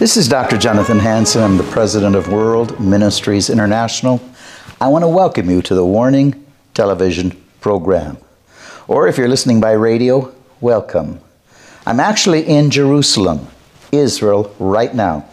This 0.00 0.16
is 0.16 0.28
Dr. 0.28 0.56
Jonathan 0.56 0.98
Hansen. 0.98 1.42
I'm 1.42 1.58
the 1.58 1.62
president 1.62 2.16
of 2.16 2.32
World 2.32 2.80
Ministries 2.80 3.50
International. 3.50 4.18
I 4.80 4.88
want 4.88 5.02
to 5.02 5.08
welcome 5.08 5.50
you 5.50 5.60
to 5.60 5.74
the 5.74 5.84
Warning 5.84 6.42
Television 6.72 7.38
program. 7.60 8.16
Or 8.88 9.08
if 9.08 9.18
you're 9.18 9.28
listening 9.28 9.60
by 9.60 9.72
radio, 9.72 10.34
welcome. 10.62 11.20
I'm 11.84 12.00
actually 12.00 12.46
in 12.46 12.70
Jerusalem, 12.70 13.46
Israel, 13.92 14.56
right 14.58 14.94
now. 14.94 15.26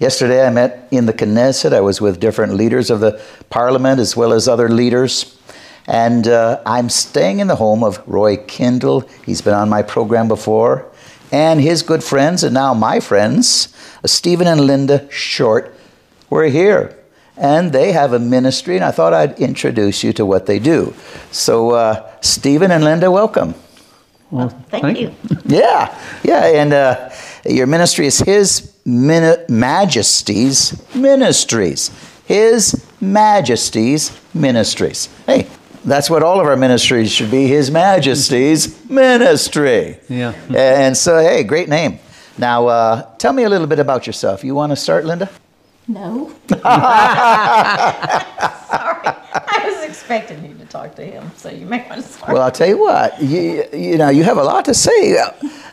Yesterday 0.00 0.44
I 0.44 0.50
met 0.50 0.88
in 0.90 1.06
the 1.06 1.12
Knesset. 1.12 1.72
I 1.72 1.80
was 1.80 2.00
with 2.00 2.18
different 2.18 2.54
leaders 2.54 2.90
of 2.90 2.98
the 2.98 3.22
parliament 3.48 4.00
as 4.00 4.16
well 4.16 4.32
as 4.32 4.48
other 4.48 4.68
leaders. 4.68 5.38
And 5.86 6.26
uh, 6.26 6.60
I'm 6.66 6.88
staying 6.88 7.38
in 7.38 7.46
the 7.46 7.54
home 7.54 7.84
of 7.84 8.02
Roy 8.08 8.38
Kindle. 8.38 9.08
He's 9.24 9.40
been 9.40 9.54
on 9.54 9.68
my 9.68 9.82
program 9.82 10.26
before. 10.26 10.90
And 11.32 11.60
his 11.60 11.82
good 11.82 12.02
friends, 12.02 12.42
and 12.42 12.54
now 12.54 12.74
my 12.74 13.00
friends, 13.00 13.68
Stephen 14.04 14.46
and 14.46 14.60
Linda 14.60 15.10
Short, 15.10 15.74
were 16.28 16.46
here. 16.46 16.96
And 17.36 17.72
they 17.72 17.92
have 17.92 18.12
a 18.12 18.18
ministry, 18.18 18.76
and 18.76 18.84
I 18.84 18.90
thought 18.90 19.14
I'd 19.14 19.38
introduce 19.38 20.04
you 20.04 20.12
to 20.14 20.26
what 20.26 20.46
they 20.46 20.58
do. 20.58 20.92
So, 21.30 21.70
uh, 21.70 22.10
Stephen 22.20 22.70
and 22.70 22.84
Linda, 22.84 23.10
welcome. 23.10 23.54
Well, 24.30 24.48
thank, 24.68 24.82
thank 24.82 25.00
you. 25.00 25.14
Yeah, 25.46 25.98
yeah, 26.22 26.44
and 26.62 26.72
uh, 26.72 27.10
your 27.44 27.66
ministry 27.66 28.06
is 28.06 28.18
His 28.18 28.76
Min- 28.84 29.44
Majesty's 29.48 30.80
Ministries. 30.94 31.90
His 32.26 32.86
Majesty's 33.00 34.12
Ministries. 34.34 35.08
Hey, 35.26 35.48
that's 35.84 36.10
what 36.10 36.22
all 36.22 36.40
of 36.40 36.46
our 36.46 36.56
ministries 36.56 37.10
should 37.10 37.30
be 37.30 37.46
His 37.46 37.70
Majesty's 37.70 38.88
Ministry. 38.88 39.98
Yeah. 40.08 40.34
And 40.54 40.96
so, 40.96 41.18
hey, 41.18 41.42
great 41.44 41.68
name. 41.68 41.98
Now, 42.38 42.66
uh, 42.68 43.14
tell 43.16 43.32
me 43.32 43.44
a 43.44 43.48
little 43.48 43.66
bit 43.66 43.78
about 43.78 44.06
yourself. 44.06 44.44
You 44.44 44.54
want 44.54 44.70
to 44.70 44.76
start, 44.76 45.04
Linda? 45.04 45.28
No. 45.88 46.32
Sorry. 46.48 46.60
I 49.42 49.62
was 49.64 49.88
expecting 49.88 50.44
you 50.44 50.54
to 50.54 50.64
talk 50.66 50.94
to 50.96 51.04
him, 51.04 51.30
so 51.36 51.50
you 51.50 51.66
may 51.66 51.86
want 51.88 52.02
to 52.02 52.08
start. 52.08 52.32
Well, 52.32 52.42
I'll 52.42 52.52
tell 52.52 52.68
you 52.68 52.78
what. 52.78 53.20
You, 53.20 53.64
you 53.72 53.98
know, 53.98 54.08
you 54.08 54.22
have 54.24 54.38
a 54.38 54.42
lot 54.42 54.64
to 54.66 54.74
say. 54.74 55.18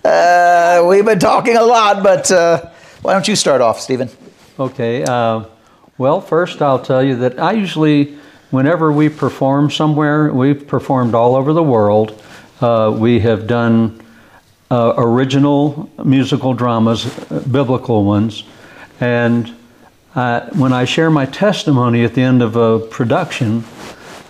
Uh, 0.03 0.85
we've 0.87 1.05
been 1.05 1.19
talking 1.19 1.55
a 1.55 1.63
lot, 1.63 2.03
but 2.03 2.31
uh, 2.31 2.69
why 3.01 3.13
don't 3.13 3.27
you 3.27 3.35
start 3.35 3.61
off, 3.61 3.79
Stephen? 3.79 4.09
Okay. 4.59 5.03
Uh, 5.03 5.45
well, 5.97 6.21
first, 6.21 6.61
I'll 6.61 6.81
tell 6.81 7.03
you 7.03 7.15
that 7.17 7.39
I 7.39 7.51
usually 7.53 8.17
whenever 8.51 8.91
we 8.91 9.09
perform 9.09 9.69
somewhere, 9.69 10.31
we've 10.33 10.67
performed 10.67 11.13
all 11.13 11.35
over 11.35 11.53
the 11.53 11.63
world. 11.63 12.21
Uh, 12.61 12.95
we 12.97 13.19
have 13.19 13.47
done 13.47 14.01
uh, 14.71 14.93
original 14.97 15.89
musical 16.03 16.53
dramas, 16.53 17.05
uh, 17.05 17.43
biblical 17.49 18.03
ones, 18.03 18.43
and 18.99 19.55
uh, 20.15 20.49
when 20.55 20.73
I 20.73 20.85
share 20.85 21.11
my 21.11 21.25
testimony 21.25 22.03
at 22.03 22.15
the 22.15 22.23
end 22.23 22.41
of 22.41 22.55
a 22.55 22.79
production, 22.79 23.63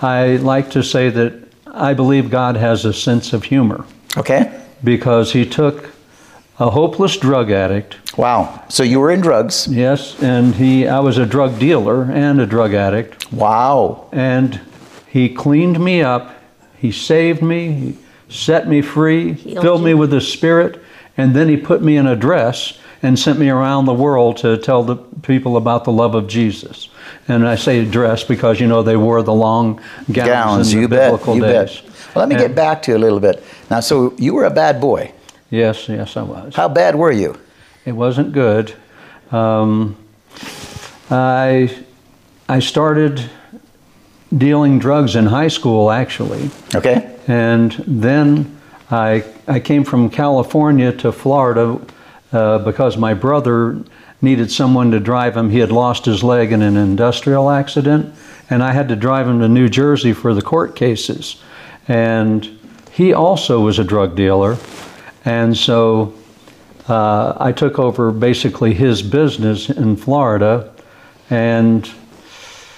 I 0.02 0.36
like 0.36 0.70
to 0.72 0.84
say 0.84 1.10
that 1.10 1.48
I 1.66 1.94
believe 1.94 2.30
God 2.30 2.58
has 2.58 2.84
a 2.84 2.94
sense 2.94 3.32
of 3.32 3.46
humor. 3.46 3.86
Okay. 4.18 4.64
Because 4.84 5.32
He 5.32 5.46
took 5.46 5.90
a 6.60 6.70
hopeless 6.70 7.18
drug 7.18 7.52
addict. 7.52 8.18
Wow. 8.18 8.64
So 8.70 8.84
you 8.84 9.00
were 9.00 9.12
in 9.12 9.22
drugs? 9.22 9.68
Yes, 9.68 10.22
and 10.22 10.56
he 10.56 10.88
I 10.88 11.00
was 11.00 11.18
a 11.18 11.26
drug 11.26 11.60
dealer 11.60 12.04
and 12.04 12.42
a 12.42 12.46
drug 12.46 12.74
addict. 12.74 13.32
Wow. 13.32 14.10
And 14.12 14.60
he 15.08 15.34
cleaned 15.34 15.80
me 15.80 16.02
up, 16.02 16.34
he 16.78 16.92
saved 16.92 17.42
me, 17.42 17.72
he 17.74 17.98
set 18.30 18.68
me 18.68 18.82
free, 18.82 19.34
Healed 19.34 19.64
filled 19.64 19.80
you. 19.82 19.88
me 19.88 19.94
with 19.94 20.10
the 20.10 20.22
spirit, 20.22 20.82
and 21.16 21.36
then 21.36 21.48
he 21.48 21.58
put 21.58 21.82
me 21.82 21.98
in 21.98 22.08
a 22.08 22.16
dress 22.16 22.80
and 23.04 23.18
sent 23.18 23.38
me 23.38 23.50
around 23.50 23.86
the 23.86 23.94
world 23.94 24.38
to 24.38 24.58
tell 24.58 24.84
the 24.84 24.96
people 24.96 25.58
about 25.58 25.84
the 25.84 25.92
love 25.92 26.16
of 26.16 26.28
Jesus. 26.28 26.90
And 27.28 27.48
I 27.48 27.56
say 27.56 27.86
dress 27.86 28.24
because 28.24 28.60
you 28.60 28.68
know 28.68 28.82
they 28.82 28.98
wore 28.98 29.22
the 29.22 29.34
long 29.34 29.76
gowns, 30.12 30.28
gowns 30.28 30.74
in 30.74 30.82
you 30.82 30.88
the 30.88 30.96
bet, 30.96 31.28
you 31.28 31.42
days. 31.42 31.82
Bet. 31.82 31.84
Well, 32.16 32.24
let 32.24 32.30
me 32.30 32.36
and, 32.36 32.44
get 32.44 32.56
back 32.56 32.82
to 32.84 32.92
you 32.92 32.98
a 32.98 33.00
little 33.00 33.20
bit. 33.20 33.44
Now, 33.70 33.82
so 33.82 34.16
you 34.18 34.34
were 34.34 34.46
a 34.46 34.50
bad 34.50 34.82
boy. 34.82 35.14
Yes, 35.50 35.88
yes, 35.88 36.18
I 36.18 36.24
was. 36.24 36.56
How 36.56 36.68
bad 36.68 36.96
were 36.96 37.12
you? 37.12 37.40
It 37.86 37.94
wasn't 37.94 38.34
good. 38.34 38.74
Um, 39.32 39.96
I 41.10 41.74
I 42.50 42.60
started 42.60 43.30
dealing 44.36 44.80
drugs 44.80 45.16
in 45.16 45.26
high 45.26 45.48
school, 45.48 45.90
actually. 45.90 46.50
Okay. 46.76 47.16
And 47.28 47.72
then 47.88 48.60
I 48.92 49.24
I 49.48 49.60
came 49.60 49.84
from 49.86 50.10
California 50.10 50.92
to 50.94 51.12
Florida 51.12 51.80
uh, 52.34 52.60
because 52.60 52.98
my 52.98 53.14
brother 53.14 53.80
needed 54.22 54.52
someone 54.52 54.92
to 54.92 55.00
drive 55.00 55.38
him. 55.38 55.50
He 55.50 55.60
had 55.60 55.72
lost 55.72 56.06
his 56.06 56.24
leg 56.24 56.52
in 56.52 56.62
an 56.62 56.76
industrial 56.76 57.50
accident, 57.50 58.14
and 58.50 58.64
I 58.64 58.74
had 58.74 58.90
to 58.90 58.96
drive 58.96 59.28
him 59.28 59.40
to 59.40 59.48
New 59.48 59.70
Jersey 59.70 60.12
for 60.12 60.34
the 60.34 60.42
court 60.42 60.76
cases. 60.76 61.42
And 61.88 62.60
he 62.92 63.14
also 63.14 63.62
was 63.62 63.80
a 63.80 63.84
drug 63.84 64.16
dealer. 64.16 64.58
And 65.28 65.58
so 65.58 66.14
uh, 66.88 67.34
I 67.38 67.52
took 67.52 67.80
over 67.80 68.12
basically 68.12 68.74
his 68.74 69.02
business 69.02 69.70
in 69.70 69.98
Florida. 69.98 70.74
And 71.30 71.92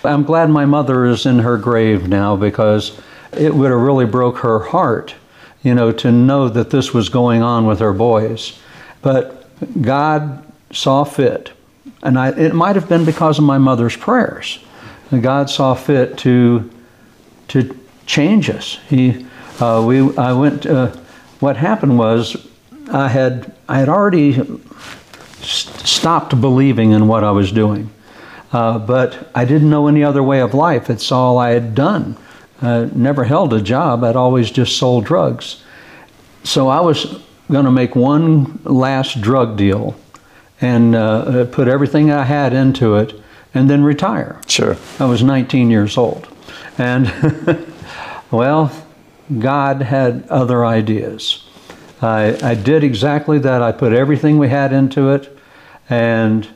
I'm 0.03 0.23
glad 0.23 0.49
my 0.49 0.65
mother 0.65 1.05
is 1.05 1.27
in 1.27 1.37
her 1.37 1.59
grave 1.59 2.07
now 2.07 2.35
because 2.35 2.99
it 3.33 3.53
would 3.53 3.69
have 3.69 3.79
really 3.79 4.07
broke 4.07 4.39
her 4.39 4.57
heart, 4.57 5.13
you 5.61 5.75
know, 5.75 5.91
to 5.91 6.11
know 6.11 6.49
that 6.49 6.71
this 6.71 6.91
was 6.91 7.07
going 7.07 7.43
on 7.43 7.67
with 7.67 7.77
her 7.81 7.93
boys. 7.93 8.57
But 9.03 9.45
God 9.79 10.43
saw 10.73 11.03
fit, 11.03 11.51
and 12.01 12.17
I, 12.17 12.29
it 12.29 12.55
might 12.55 12.75
have 12.75 12.89
been 12.89 13.05
because 13.05 13.37
of 13.37 13.43
my 13.43 13.59
mother's 13.59 13.95
prayers. 13.95 14.57
God 15.21 15.51
saw 15.51 15.75
fit 15.75 16.17
to 16.19 16.71
to 17.49 17.77
change 18.07 18.49
us. 18.49 18.79
He, 18.89 19.27
uh, 19.59 19.83
we, 19.85 20.17
I 20.17 20.33
went. 20.33 20.65
Uh, 20.65 20.95
what 21.39 21.57
happened 21.57 21.97
was 21.97 22.47
I 22.91 23.07
had 23.07 23.53
I 23.67 23.79
had 23.79 23.89
already 23.89 24.33
st- 24.33 25.87
stopped 25.87 26.39
believing 26.39 26.91
in 26.91 27.07
what 27.07 27.23
I 27.23 27.31
was 27.31 27.51
doing, 27.51 27.89
uh, 28.51 28.79
but 28.79 29.29
I 29.35 29.45
didn't 29.45 29.69
know 29.69 29.87
any 29.87 30.03
other 30.03 30.23
way 30.23 30.41
of 30.41 30.53
life. 30.53 30.89
It's 30.89 31.11
all 31.11 31.37
I 31.37 31.51
had 31.51 31.75
done. 31.75 32.17
Uh, 32.61 32.89
never 32.93 33.23
held 33.23 33.53
a 33.53 33.61
job. 33.61 34.03
I'd 34.03 34.15
always 34.15 34.51
just 34.51 34.77
sold 34.77 35.05
drugs. 35.05 35.63
So 36.43 36.67
I 36.67 36.81
was 36.81 37.21
going 37.49 37.65
to 37.65 37.71
make 37.71 37.95
one 37.95 38.59
last 38.63 39.21
drug 39.21 39.57
deal 39.57 39.95
and 40.61 40.95
uh, 40.95 41.45
put 41.45 41.67
everything 41.67 42.11
I 42.11 42.23
had 42.23 42.53
into 42.53 42.95
it 42.95 43.13
and 43.53 43.69
then 43.69 43.83
retire. 43.83 44.41
Sure. 44.47 44.75
I 44.99 45.05
was 45.05 45.23
19 45.23 45.69
years 45.69 45.97
old. 45.97 46.27
And, 46.77 47.11
well, 48.31 48.71
God 49.37 49.81
had 49.81 50.27
other 50.29 50.65
ideas. 50.65 51.43
I, 52.01 52.37
I 52.41 52.55
did 52.55 52.83
exactly 52.83 53.39
that. 53.39 53.61
I 53.61 53.71
put 53.71 53.93
everything 53.93 54.39
we 54.39 54.49
had 54.49 54.73
into 54.73 55.09
it. 55.09 55.37
And 55.89 56.47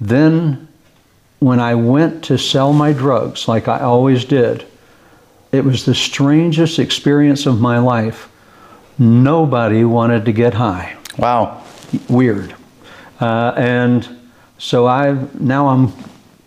then 0.00 0.68
when 1.40 1.60
I 1.60 1.74
went 1.74 2.24
to 2.24 2.38
sell 2.38 2.72
my 2.72 2.92
drugs, 2.92 3.48
like 3.48 3.68
I 3.68 3.80
always 3.80 4.24
did, 4.24 4.66
it 5.52 5.64
was 5.64 5.84
the 5.84 5.94
strangest 5.94 6.78
experience 6.78 7.46
of 7.46 7.60
my 7.60 7.78
life. 7.78 8.28
Nobody 8.98 9.84
wanted 9.84 10.24
to 10.24 10.32
get 10.32 10.54
high. 10.54 10.96
Wow. 11.18 11.62
Weird. 12.08 12.54
Uh, 13.20 13.52
and 13.56 14.08
so 14.58 14.86
I 14.86 15.16
now 15.34 15.68
I'm 15.68 15.92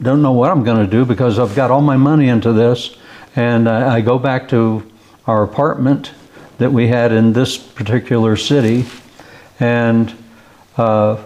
don't 0.02 0.22
know 0.22 0.32
what 0.32 0.52
I'm 0.52 0.64
going 0.64 0.84
to 0.84 0.90
do 0.90 1.06
because 1.06 1.40
I've 1.40 1.56
got 1.56 1.72
all 1.72 1.82
my 1.82 1.98
money 1.98 2.28
into 2.28 2.54
this, 2.54 2.96
and 3.36 3.68
I, 3.68 3.96
I 3.96 4.02
go 4.02 4.20
back 4.20 4.48
to 4.50 4.90
our 5.28 5.44
apartment 5.44 6.12
that 6.58 6.72
we 6.72 6.88
had 6.88 7.12
in 7.12 7.34
this 7.34 7.58
particular 7.58 8.36
city, 8.36 8.86
and 9.60 10.16
uh, 10.78 11.22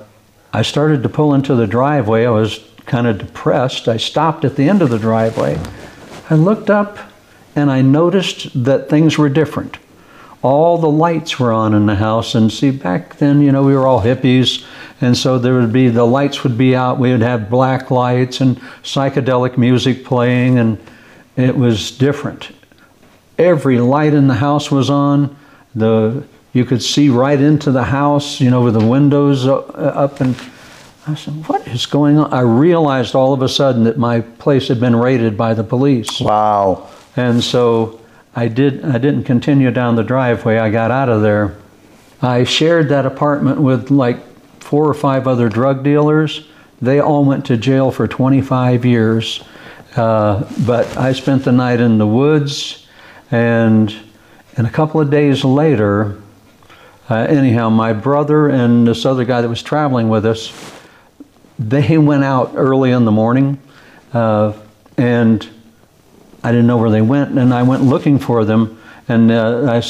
I 0.51 0.63
started 0.63 1.03
to 1.03 1.09
pull 1.09 1.33
into 1.33 1.55
the 1.55 1.67
driveway. 1.67 2.25
I 2.25 2.31
was 2.31 2.67
kind 2.85 3.07
of 3.07 3.19
depressed. 3.19 3.87
I 3.87 3.97
stopped 3.97 4.43
at 4.43 4.55
the 4.55 4.67
end 4.67 4.81
of 4.81 4.89
the 4.89 4.99
driveway. 4.99 5.59
I 6.29 6.35
looked 6.35 6.69
up 6.69 6.97
and 7.55 7.69
I 7.69 7.81
noticed 7.81 8.63
that 8.63 8.89
things 8.89 9.17
were 9.17 9.29
different. 9.29 9.77
All 10.41 10.77
the 10.77 10.89
lights 10.89 11.39
were 11.39 11.51
on 11.51 11.75
in 11.75 11.85
the 11.85 11.95
house, 11.95 12.33
and 12.33 12.51
see, 12.51 12.71
back 12.71 13.17
then, 13.17 13.41
you 13.41 13.51
know, 13.51 13.63
we 13.63 13.75
were 13.75 13.85
all 13.85 14.01
hippies, 14.01 14.65
and 14.99 15.15
so 15.15 15.37
there 15.37 15.53
would 15.53 15.71
be 15.71 15.89
the 15.89 16.05
lights 16.05 16.43
would 16.43 16.57
be 16.57 16.75
out. 16.75 16.97
We 16.97 17.11
would 17.11 17.21
have 17.21 17.49
black 17.49 17.91
lights 17.91 18.41
and 18.41 18.57
psychedelic 18.81 19.57
music 19.57 20.03
playing, 20.03 20.57
and 20.57 20.79
it 21.35 21.55
was 21.55 21.91
different. 21.91 22.49
Every 23.41 23.79
light 23.79 24.13
in 24.13 24.27
the 24.27 24.35
house 24.35 24.69
was 24.69 24.89
on. 24.89 25.35
The 25.73 26.23
you 26.53 26.65
could 26.65 26.83
see 26.83 27.09
right 27.09 27.39
into 27.39 27.71
the 27.71 27.83
house, 27.83 28.41
you 28.41 28.49
know, 28.49 28.61
with 28.61 28.73
the 28.73 28.85
windows 28.85 29.47
up. 29.47 30.21
And 30.21 30.35
I 31.07 31.15
said, 31.15 31.47
"What 31.47 31.67
is 31.67 31.85
going 31.85 32.19
on?" 32.19 32.31
I 32.33 32.41
realized 32.41 33.15
all 33.15 33.33
of 33.33 33.41
a 33.41 33.49
sudden 33.49 33.85
that 33.85 33.97
my 33.97 34.21
place 34.21 34.67
had 34.67 34.79
been 34.79 34.95
raided 34.95 35.37
by 35.37 35.53
the 35.53 35.63
police. 35.63 36.19
Wow! 36.19 36.87
And 37.15 37.43
so 37.43 37.99
I 38.35 38.47
did. 38.47 38.85
I 38.85 38.97
didn't 38.97 39.23
continue 39.23 39.71
down 39.71 39.95
the 39.95 40.03
driveway. 40.03 40.57
I 40.57 40.69
got 40.69 40.91
out 40.91 41.09
of 41.09 41.21
there. 41.21 41.55
I 42.21 42.43
shared 42.43 42.89
that 42.89 43.05
apartment 43.05 43.59
with 43.59 43.89
like 43.89 44.19
four 44.59 44.87
or 44.87 44.93
five 44.93 45.27
other 45.27 45.49
drug 45.49 45.83
dealers. 45.83 46.45
They 46.81 46.99
all 46.99 47.25
went 47.25 47.45
to 47.45 47.57
jail 47.57 47.91
for 47.91 48.07
25 48.07 48.85
years. 48.85 49.43
Uh, 49.95 50.45
but 50.65 50.97
I 50.97 51.13
spent 51.13 51.43
the 51.43 51.51
night 51.51 51.81
in 51.81 51.97
the 51.97 52.07
woods, 52.07 52.80
and, 53.31 53.95
and 54.57 54.67
a 54.67 54.69
couple 54.69 55.01
of 55.01 55.09
days 55.09 55.43
later, 55.43 56.21
uh, 57.09 57.15
anyhow, 57.15 57.69
my 57.69 57.93
brother 57.93 58.47
and 58.47 58.87
this 58.87 59.05
other 59.05 59.25
guy 59.25 59.41
that 59.41 59.49
was 59.49 59.63
traveling 59.63 60.09
with 60.09 60.25
us, 60.25 60.53
they 61.57 61.97
went 61.97 62.23
out 62.23 62.53
early 62.55 62.91
in 62.91 63.05
the 63.05 63.11
morning, 63.11 63.59
uh, 64.13 64.53
and 64.97 65.47
I 66.43 66.51
didn't 66.51 66.67
know 66.67 66.77
where 66.77 66.89
they 66.89 67.01
went, 67.01 67.37
and 67.37 67.53
I 67.53 67.63
went 67.63 67.83
looking 67.83 68.17
for 68.19 68.45
them. 68.45 68.81
And 69.07 69.31
uh, 69.31 69.63
I, 69.69 69.83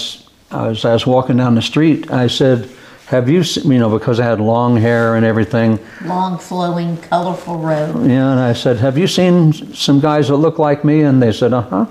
I 0.52 0.68
was, 0.70 0.86
I 0.86 0.94
was 0.94 1.06
walking 1.06 1.38
down 1.38 1.56
the 1.56 1.62
street. 1.62 2.12
I 2.12 2.28
said, 2.28 2.70
"Have 3.08 3.30
you, 3.30 3.44
se-" 3.44 3.62
you 3.66 3.78
know, 3.78 3.90
because 3.90 4.20
I 4.20 4.26
had 4.26 4.40
long 4.40 4.78
hair 4.78 5.16
and 5.16 5.26
everything." 5.26 5.80
Long, 6.04 6.38
flowing, 6.40 6.98
colorful 6.98 7.58
road. 7.58 8.08
Yeah, 8.08 8.32
and 8.32 8.40
I 8.40 8.54
said, 8.54 8.78
"Have 8.78 8.98
you 8.98 9.08
seen 9.08 9.54
some 9.54 10.00
guys 10.00 10.28
that 10.30 10.38
look 10.38 10.60
like 10.60 10.84
me?" 10.84 11.02
And 11.02 11.22
they 11.22 11.32
said, 11.32 11.54
"Uh 11.54 11.62
huh." 11.62 11.86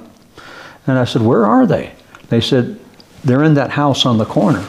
And 0.87 0.99
I 0.99 1.05
said, 1.05 1.23
"Where 1.23 1.47
are 1.47 1.67
they?" 1.67 1.93
They 2.29 2.41
said, 2.41 2.79
"They're 3.25 3.44
in 3.44 3.55
that 3.55 3.71
house 3.71 4.06
on 4.06 4.19
the 4.19 4.25
corner." 4.25 4.65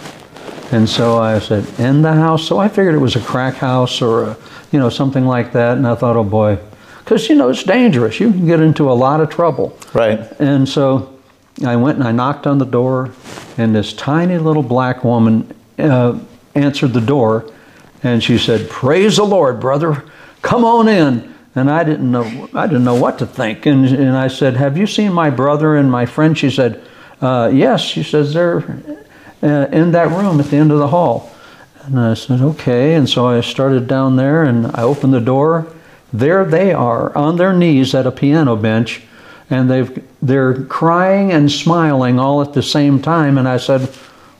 And 0.71 0.87
so 0.87 1.17
I 1.19 1.39
said, 1.39 1.65
"In 1.79 2.01
the 2.01 2.13
house?" 2.13 2.43
So 2.43 2.57
I 2.59 2.67
figured 2.67 2.95
it 2.95 2.99
was 2.99 3.15
a 3.15 3.21
crack 3.21 3.55
house 3.55 4.01
or, 4.01 4.23
a, 4.23 4.37
you 4.71 4.79
know, 4.79 4.89
something 4.89 5.25
like 5.25 5.51
that. 5.53 5.77
And 5.77 5.87
I 5.87 5.95
thought, 5.95 6.15
"Oh 6.15 6.23
boy," 6.23 6.57
because 7.03 7.29
you 7.29 7.35
know 7.35 7.49
it's 7.49 7.63
dangerous. 7.63 8.19
You 8.19 8.31
can 8.31 8.45
get 8.45 8.59
into 8.59 8.89
a 8.89 8.93
lot 8.93 9.21
of 9.21 9.29
trouble. 9.29 9.77
Right. 9.93 10.19
And 10.39 10.67
so 10.67 11.09
I 11.65 11.75
went 11.75 11.97
and 11.97 12.07
I 12.07 12.11
knocked 12.11 12.47
on 12.47 12.57
the 12.57 12.65
door, 12.65 13.11
and 13.57 13.75
this 13.75 13.93
tiny 13.93 14.37
little 14.37 14.63
black 14.63 15.03
woman 15.03 15.53
uh, 15.77 16.17
answered 16.55 16.93
the 16.93 17.01
door, 17.01 17.45
and 18.03 18.23
she 18.23 18.37
said, 18.37 18.69
"Praise 18.69 19.17
the 19.17 19.25
Lord, 19.25 19.59
brother, 19.59 20.03
come 20.41 20.63
on 20.63 20.87
in." 20.87 21.33
And 21.53 21.69
I 21.69 21.83
didn't 21.83 22.09
know 22.09 22.49
I 22.53 22.67
didn't 22.67 22.85
know 22.85 22.95
what 22.95 23.19
to 23.19 23.25
think, 23.25 23.65
and 23.65 23.85
and 23.85 24.15
I 24.15 24.29
said, 24.29 24.55
"Have 24.55 24.77
you 24.77 24.87
seen 24.87 25.11
my 25.11 25.29
brother 25.29 25.75
and 25.75 25.91
my 25.91 26.05
friend?" 26.05 26.37
She 26.37 26.49
said, 26.49 26.81
uh, 27.21 27.51
"Yes." 27.53 27.81
She 27.81 28.03
says 28.03 28.33
they're 28.33 28.63
uh, 29.43 29.67
in 29.71 29.91
that 29.91 30.09
room 30.11 30.39
at 30.39 30.47
the 30.47 30.57
end 30.57 30.71
of 30.71 30.79
the 30.79 30.87
hall. 30.87 31.31
And 31.85 31.99
I 31.99 32.13
said, 32.13 32.41
okay. 32.41 32.93
And 32.93 33.09
so 33.09 33.27
I 33.27 33.41
started 33.41 33.87
down 33.87 34.15
there 34.15 34.43
and 34.43 34.67
I 34.67 34.83
opened 34.83 35.13
the 35.13 35.19
door. 35.19 35.67
There 36.13 36.45
they 36.45 36.73
are 36.73 37.15
on 37.17 37.37
their 37.37 37.53
knees 37.53 37.95
at 37.95 38.05
a 38.05 38.11
piano 38.11 38.55
bench 38.55 39.01
and 39.49 39.69
they've, 39.69 40.03
they're 40.21 40.63
crying 40.65 41.31
and 41.31 41.51
smiling 41.51 42.19
all 42.19 42.41
at 42.41 42.53
the 42.53 42.63
same 42.63 43.01
time. 43.01 43.37
And 43.37 43.47
I 43.47 43.57
said, 43.57 43.81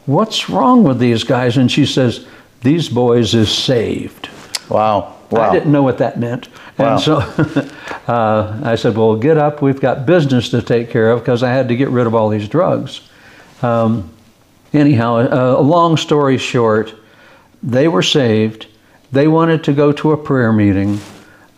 what's 0.06 0.50
wrong 0.50 0.84
with 0.84 1.00
these 1.00 1.24
guys? 1.24 1.58
And 1.58 1.72
she 1.72 1.86
says, 1.86 2.28
these 2.62 2.90
boys 2.90 3.34
is 3.34 3.52
saved. 3.52 4.30
Wow. 4.70 5.18
Wow. 5.32 5.50
I 5.50 5.52
didn't 5.52 5.72
know 5.72 5.84
what 5.84 5.98
that 5.98 6.20
meant. 6.20 6.48
Wow. 6.82 6.94
And 6.94 7.02
so 7.02 7.18
uh, 8.08 8.60
I 8.64 8.76
said, 8.76 8.98
Well, 8.98 9.16
get 9.16 9.38
up. 9.38 9.62
We've 9.62 9.80
got 9.80 10.06
business 10.06 10.50
to 10.50 10.62
take 10.62 10.90
care 10.90 11.12
of 11.12 11.20
because 11.20 11.44
I 11.44 11.50
had 11.50 11.68
to 11.70 11.76
get 11.76 11.90
rid 11.90 12.08
of 12.08 12.16
all 12.16 12.30
these 12.30 12.48
drugs. 12.48 13.02
Um, 13.62 14.12
anyhow, 14.74 15.18
uh, 15.18 15.56
a 15.58 15.62
long 15.62 15.98
story 15.98 16.38
short, 16.38 16.94
they 17.62 17.88
were 17.88 18.04
saved. 18.04 18.68
They 19.12 19.28
wanted 19.28 19.64
to 19.66 19.74
go 19.74 19.92
to 19.92 20.12
a 20.12 20.18
prayer 20.18 20.52
meeting. 20.54 21.00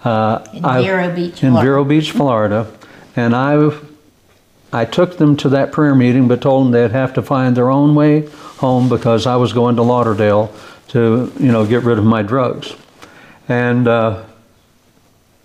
Uh, 0.04 0.46
In 0.54 0.66
I- 0.66 0.82
Vero 0.82 1.16
Beach, 1.16 1.44
in 1.44 1.52
Florida. 1.52 1.62
Vero 1.62 1.84
Beach, 1.86 2.12
Florida, 2.12 2.72
and 3.16 3.36
I, 3.36 3.72
I 4.74 4.86
took 4.86 5.18
them 5.18 5.38
to 5.38 5.50
that 5.50 5.72
prayer 5.72 5.96
meeting, 5.96 6.28
but 6.28 6.42
told 6.42 6.66
them 6.66 6.72
they'd 6.72 6.92
have 6.92 7.14
to 7.14 7.22
find 7.22 7.56
their 7.56 7.70
own 7.70 7.96
way 7.96 8.28
home 8.58 8.90
because 8.90 9.26
I 9.28 9.36
was 9.38 9.54
going 9.54 9.76
to 9.78 9.82
Lauderdale 9.82 10.54
to, 10.90 11.32
you 11.40 11.52
know, 11.52 11.66
get 11.66 11.84
rid 11.84 11.98
of 11.98 12.04
my 12.04 12.22
drugs. 12.22 12.76
And 13.48 13.88
uh, 13.88 14.24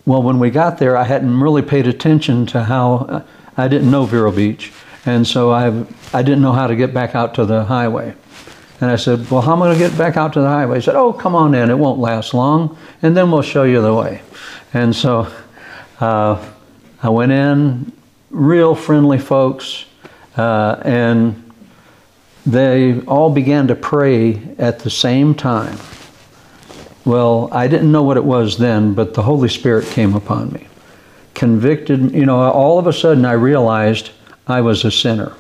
well, 0.09 0.23
when 0.23 0.39
we 0.39 0.49
got 0.49 0.79
there, 0.79 0.97
I 0.97 1.05
hadn't 1.05 1.39
really 1.39 1.61
paid 1.61 1.87
attention 1.87 2.47
to 2.47 2.65
how 2.65 3.27
I 3.59 3.69
didn't 3.69 3.91
know 3.91 4.07
Vero 4.07 4.33
Beach, 4.33 4.73
and 5.05 5.27
so 5.27 5.51
I 5.53 5.85
I 6.15 6.23
didn't 6.23 6.41
know 6.41 6.53
how 6.53 6.67
to 6.67 6.75
get 6.75 6.95
back 6.95 7.15
out 7.15 7.35
to 7.35 7.45
the 7.45 7.65
highway. 7.65 8.15
And 8.81 8.91
I 8.91 8.97
said, 8.97 9.31
"Well, 9.31 9.43
how 9.43 9.53
am 9.53 9.63
I 9.63 9.67
going 9.67 9.79
to 9.79 9.87
get 9.87 9.99
back 9.99 10.17
out 10.17 10.33
to 10.33 10.41
the 10.41 10.49
highway?" 10.49 10.77
He 10.77 10.83
said, 10.83 10.95
"Oh, 10.95 11.13
come 11.13 11.37
on 11.37 11.55
in. 11.55 11.69
It 11.69 11.79
won't 11.79 11.99
last 11.99 12.33
long, 12.33 12.79
and 13.03 13.15
then 13.15 13.31
we'll 13.31 13.43
show 13.43 13.65
you 13.65 13.83
the 13.83 13.93
way." 13.93 14.23
And 14.73 14.97
so 14.97 15.31
uh, 16.01 16.43
I 17.03 17.11
went 17.11 17.33
in, 17.33 17.93
real 18.31 18.75
friendly 18.75 19.19
folks, 19.19 19.85
uh, 20.39 20.81
and 20.87 21.53
they 22.47 23.01
all 23.01 23.29
began 23.29 23.69
to 23.69 23.75
pray 23.75 24.41
at 24.57 24.79
the 24.79 24.91
same 24.91 25.35
time. 25.35 25.77
Well, 27.09 27.49
I 27.53 27.69
didn't 27.69 27.91
know 27.91 28.03
what 28.03 28.19
it 28.19 28.25
was 28.25 28.59
then, 28.59 28.93
but 28.93 29.15
the 29.15 29.23
Holy 29.23 29.49
Spirit 29.49 29.87
came 29.87 30.15
upon 30.15 30.53
me. 30.53 30.67
Convicted, 31.33 32.13
you 32.13 32.27
know, 32.27 32.37
all 32.37 32.79
of 32.79 32.87
a 32.87 32.93
sudden 32.93 33.25
I 33.25 33.33
realized 33.33 34.11
I 34.47 34.61
was 34.61 34.85
a 34.85 34.91
sinner. 34.91 35.33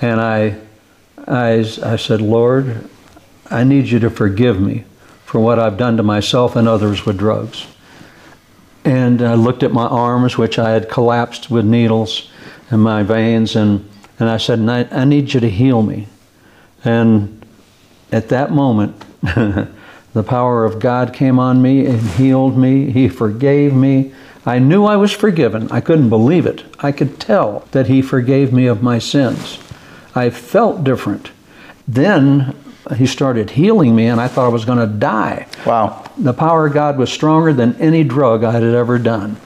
And 0.00 0.20
I, 0.20 0.56
I, 1.26 1.68
I 1.82 1.96
said, 1.96 2.20
Lord, 2.20 2.88
I 3.50 3.64
need 3.64 3.86
you 3.86 3.98
to 3.98 4.08
forgive 4.08 4.60
me 4.60 4.84
for 5.24 5.40
what 5.40 5.58
I've 5.58 5.78
done 5.78 5.96
to 5.96 6.04
myself 6.04 6.54
and 6.54 6.68
others 6.68 7.04
with 7.04 7.18
drugs. 7.18 7.66
And 8.84 9.20
I 9.20 9.34
looked 9.34 9.64
at 9.64 9.72
my 9.72 9.88
arms, 9.88 10.38
which 10.38 10.60
I 10.60 10.70
had 10.70 10.88
collapsed 10.88 11.50
with 11.50 11.64
needles 11.64 12.30
in 12.70 12.78
my 12.78 13.02
veins, 13.02 13.56
and, 13.56 13.84
and 14.20 14.28
I 14.28 14.36
said, 14.36 14.60
I, 14.60 14.84
I 14.92 15.04
need 15.04 15.34
you 15.34 15.40
to 15.40 15.50
heal 15.50 15.82
me. 15.82 16.06
And 16.84 17.44
at 18.12 18.28
that 18.28 18.52
moment, 18.52 19.04
the 20.14 20.22
power 20.22 20.64
of 20.64 20.78
God 20.78 21.12
came 21.12 21.38
on 21.38 21.60
me 21.60 21.86
and 21.86 22.00
healed 22.00 22.56
me. 22.56 22.90
He 22.90 23.08
forgave 23.08 23.74
me. 23.74 24.12
I 24.46 24.58
knew 24.58 24.84
I 24.84 24.96
was 24.96 25.12
forgiven. 25.12 25.70
I 25.70 25.80
couldn't 25.80 26.08
believe 26.08 26.46
it. 26.46 26.64
I 26.78 26.92
could 26.92 27.20
tell 27.20 27.66
that 27.72 27.88
He 27.88 28.00
forgave 28.00 28.52
me 28.52 28.66
of 28.66 28.82
my 28.82 28.98
sins. 28.98 29.58
I 30.14 30.30
felt 30.30 30.84
different. 30.84 31.30
Then 31.86 32.56
He 32.96 33.06
started 33.06 33.50
healing 33.50 33.94
me, 33.94 34.06
and 34.06 34.20
I 34.20 34.28
thought 34.28 34.46
I 34.46 34.52
was 34.52 34.64
going 34.64 34.78
to 34.78 34.86
die. 34.86 35.46
Wow. 35.66 36.04
The 36.16 36.32
power 36.32 36.66
of 36.66 36.72
God 36.72 36.96
was 36.96 37.12
stronger 37.12 37.52
than 37.52 37.76
any 37.76 38.02
drug 38.02 38.44
I 38.44 38.52
had 38.52 38.62
ever 38.62 38.98
done. 38.98 39.36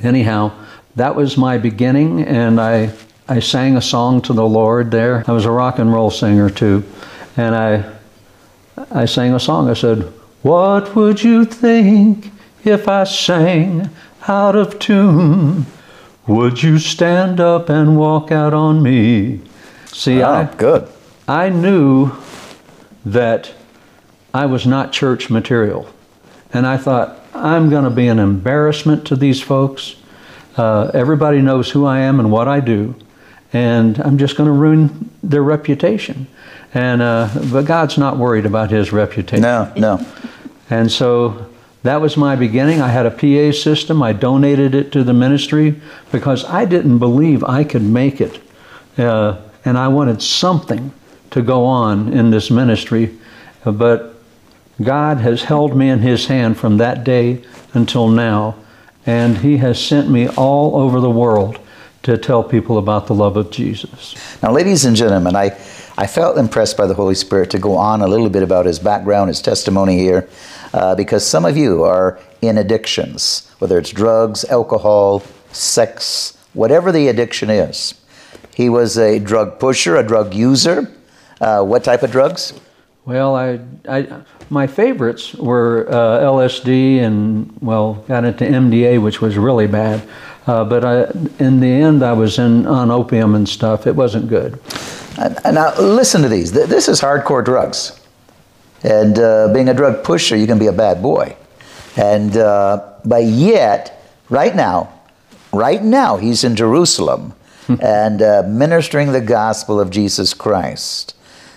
Anyhow, 0.00 0.50
that 0.96 1.14
was 1.14 1.38
my 1.38 1.58
beginning, 1.58 2.22
and 2.22 2.60
I, 2.60 2.92
I 3.28 3.38
sang 3.38 3.76
a 3.76 3.82
song 3.82 4.20
to 4.22 4.32
the 4.32 4.44
Lord 4.44 4.90
there. 4.90 5.24
I 5.28 5.32
was 5.32 5.44
a 5.44 5.50
rock 5.50 5.78
and 5.78 5.92
roll 5.92 6.10
singer 6.10 6.50
too, 6.50 6.82
and 7.36 7.54
I, 7.54 7.92
I 8.94 9.06
sang 9.06 9.34
a 9.34 9.40
song. 9.40 9.68
I 9.70 9.74
said, 9.74 10.02
What 10.42 10.94
would 10.94 11.22
you 11.22 11.44
think 11.44 12.30
if 12.64 12.88
I 12.88 13.04
sang 13.04 13.90
out 14.28 14.54
of 14.56 14.78
tune? 14.78 15.66
Would 16.26 16.62
you 16.62 16.78
stand 16.78 17.40
up 17.40 17.68
and 17.68 17.96
walk 17.96 18.30
out 18.30 18.54
on 18.54 18.82
me? 18.82 19.40
See, 19.86 20.22
Oh, 20.22 20.30
I, 20.30 20.44
good. 20.44 20.88
I 21.26 21.48
knew 21.48 22.12
that 23.04 23.52
I 24.32 24.46
was 24.46 24.66
not 24.66 24.92
church 24.92 25.30
material. 25.30 25.88
And 26.52 26.66
I 26.66 26.76
thought, 26.76 27.18
I'm 27.34 27.70
going 27.70 27.84
to 27.84 27.90
be 27.90 28.08
an 28.08 28.18
embarrassment 28.18 29.06
to 29.06 29.16
these 29.16 29.40
folks. 29.40 29.96
Uh, 30.56 30.90
everybody 30.94 31.40
knows 31.40 31.70
who 31.70 31.86
I 31.86 32.00
am 32.00 32.20
and 32.20 32.30
what 32.30 32.46
I 32.46 32.60
do. 32.60 32.94
And 33.52 33.98
I'm 34.00 34.18
just 34.18 34.36
going 34.36 34.46
to 34.46 34.52
ruin 34.52 35.10
their 35.22 35.42
reputation. 35.42 36.26
And, 36.74 37.02
uh, 37.02 37.28
but 37.50 37.66
God's 37.66 37.98
not 37.98 38.16
worried 38.16 38.46
about 38.46 38.70
his 38.70 38.92
reputation. 38.92 39.42
No, 39.42 39.72
no. 39.76 40.06
And 40.70 40.90
so 40.90 41.50
that 41.82 42.00
was 42.00 42.16
my 42.16 42.36
beginning. 42.36 42.80
I 42.80 42.88
had 42.88 43.06
a 43.06 43.10
PA 43.10 43.54
system. 43.56 44.02
I 44.02 44.12
donated 44.12 44.74
it 44.74 44.92
to 44.92 45.04
the 45.04 45.12
ministry 45.12 45.80
because 46.10 46.44
I 46.44 46.64
didn't 46.64 46.98
believe 46.98 47.44
I 47.44 47.64
could 47.64 47.82
make 47.82 48.20
it. 48.20 48.40
Uh, 48.96 49.40
and 49.64 49.76
I 49.76 49.88
wanted 49.88 50.22
something 50.22 50.92
to 51.30 51.42
go 51.42 51.64
on 51.64 52.12
in 52.12 52.30
this 52.30 52.50
ministry. 52.50 53.18
But 53.64 54.14
God 54.82 55.18
has 55.18 55.42
held 55.42 55.76
me 55.76 55.90
in 55.90 55.98
His 55.98 56.26
hand 56.26 56.56
from 56.56 56.78
that 56.78 57.04
day 57.04 57.42
until 57.74 58.08
now. 58.08 58.56
And 59.04 59.38
He 59.38 59.58
has 59.58 59.84
sent 59.84 60.08
me 60.08 60.28
all 60.28 60.76
over 60.76 61.00
the 61.00 61.10
world 61.10 61.58
to 62.02 62.18
tell 62.18 62.42
people 62.42 62.78
about 62.78 63.06
the 63.06 63.14
love 63.14 63.36
of 63.36 63.50
Jesus. 63.50 64.14
Now, 64.42 64.52
ladies 64.52 64.84
and 64.84 64.96
gentlemen, 64.96 65.36
I, 65.36 65.56
I 65.96 66.06
felt 66.06 66.36
impressed 66.36 66.76
by 66.76 66.86
the 66.86 66.94
Holy 66.94 67.14
Spirit 67.14 67.50
to 67.50 67.58
go 67.58 67.76
on 67.76 68.02
a 68.02 68.08
little 68.08 68.28
bit 68.28 68.42
about 68.42 68.66
his 68.66 68.78
background, 68.78 69.28
his 69.28 69.40
testimony 69.40 69.98
here, 69.98 70.28
uh, 70.72 70.94
because 70.94 71.24
some 71.24 71.44
of 71.44 71.56
you 71.56 71.84
are 71.84 72.18
in 72.40 72.58
addictions, 72.58 73.48
whether 73.58 73.78
it's 73.78 73.90
drugs, 73.90 74.44
alcohol, 74.46 75.22
sex, 75.52 76.36
whatever 76.54 76.90
the 76.90 77.08
addiction 77.08 77.50
is. 77.50 77.94
He 78.54 78.68
was 78.68 78.98
a 78.98 79.18
drug 79.18 79.58
pusher, 79.58 79.96
a 79.96 80.02
drug 80.02 80.34
user. 80.34 80.92
Uh, 81.40 81.62
what 81.62 81.84
type 81.84 82.02
of 82.02 82.10
drugs? 82.10 82.52
Well, 83.04 83.34
I, 83.34 83.58
I, 83.88 84.22
my 84.48 84.66
favorites 84.66 85.34
were 85.34 85.88
uh, 85.88 86.20
LSD 86.20 86.98
and, 87.00 87.52
well, 87.60 87.94
got 88.06 88.24
into 88.24 88.44
MDA, 88.44 89.02
which 89.02 89.20
was 89.20 89.36
really 89.36 89.66
bad. 89.66 90.06
Uh, 90.46 90.64
but 90.64 90.84
I, 90.84 91.04
in 91.38 91.60
the 91.60 91.70
end, 91.70 92.02
I 92.02 92.12
was 92.12 92.38
in, 92.38 92.66
on 92.66 92.90
opium 92.90 93.34
and 93.34 93.48
stuff. 93.48 93.86
It 93.86 93.94
wasn't 93.94 94.28
good. 94.28 94.60
Now, 95.44 95.74
listen 95.78 96.22
to 96.22 96.28
these. 96.28 96.52
This 96.52 96.88
is 96.88 97.00
hardcore 97.00 97.44
drugs. 97.44 98.00
And 98.82 99.18
uh, 99.18 99.52
being 99.52 99.68
a 99.68 99.74
drug 99.74 100.02
pusher, 100.02 100.36
you 100.36 100.46
can 100.46 100.58
be 100.58 100.66
a 100.66 100.72
bad 100.72 101.00
boy. 101.02 101.36
And 101.96 102.36
uh, 102.36 102.94
but 103.04 103.24
yet, 103.24 104.02
right 104.28 104.56
now, 104.56 104.92
right 105.52 105.82
now, 105.82 106.16
he's 106.16 106.42
in 106.42 106.56
Jerusalem 106.56 107.34
and 107.80 108.22
uh, 108.22 108.42
ministering 108.46 109.12
the 109.12 109.20
gospel 109.20 109.78
of 109.80 109.90
Jesus 109.90 110.34
Christ. 110.34 111.14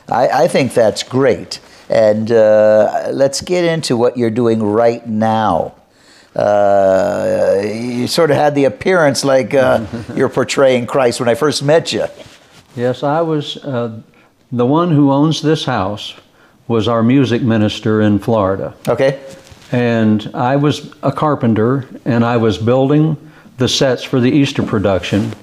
I, 0.08 0.44
I 0.44 0.48
think 0.48 0.74
that's 0.74 1.02
great. 1.02 1.60
And 1.90 2.32
uh, 2.32 3.10
let's 3.12 3.42
get 3.42 3.66
into 3.66 3.98
what 3.98 4.18
you're 4.18 4.30
doing 4.30 4.62
right 4.62 5.08
now. 5.08 5.76
Uh, 6.36 7.62
you 7.64 8.08
sort 8.08 8.30
of 8.30 8.38
had 8.38 8.56
the 8.56 8.66
appearance 8.66 9.24
like 9.24 9.54
uh, 9.54 9.86
you're 10.16 10.30
portraying 10.30 10.86
Christ 10.86 11.20
when 11.20 11.30
I 11.30 11.36
first 11.36 11.64
met 11.64 11.94
you. 11.94 12.06
Yes, 12.76 13.04
I 13.04 13.22
was 13.22 13.58
uh, 13.58 14.02
the 14.52 14.66
one 14.66 14.92
who 14.92 15.12
owns 15.12 15.42
this 15.42 15.66
house 15.66 16.14
was 16.68 16.88
our 16.88 17.04
music 17.04 17.42
minister 17.42 18.02
in 18.02 18.20
Florida. 18.20 18.76
Okay. 18.88 19.24
And 19.72 20.30
I 20.34 20.56
was 20.58 20.94
a 21.04 21.12
carpenter 21.12 21.88
and 22.06 22.26
I 22.26 22.38
was 22.38 22.58
building 22.58 23.18
the 23.58 23.68
sets 23.68 24.04
for 24.04 24.20
the 24.20 24.32
Easter 24.32 24.64
production. 24.64 25.34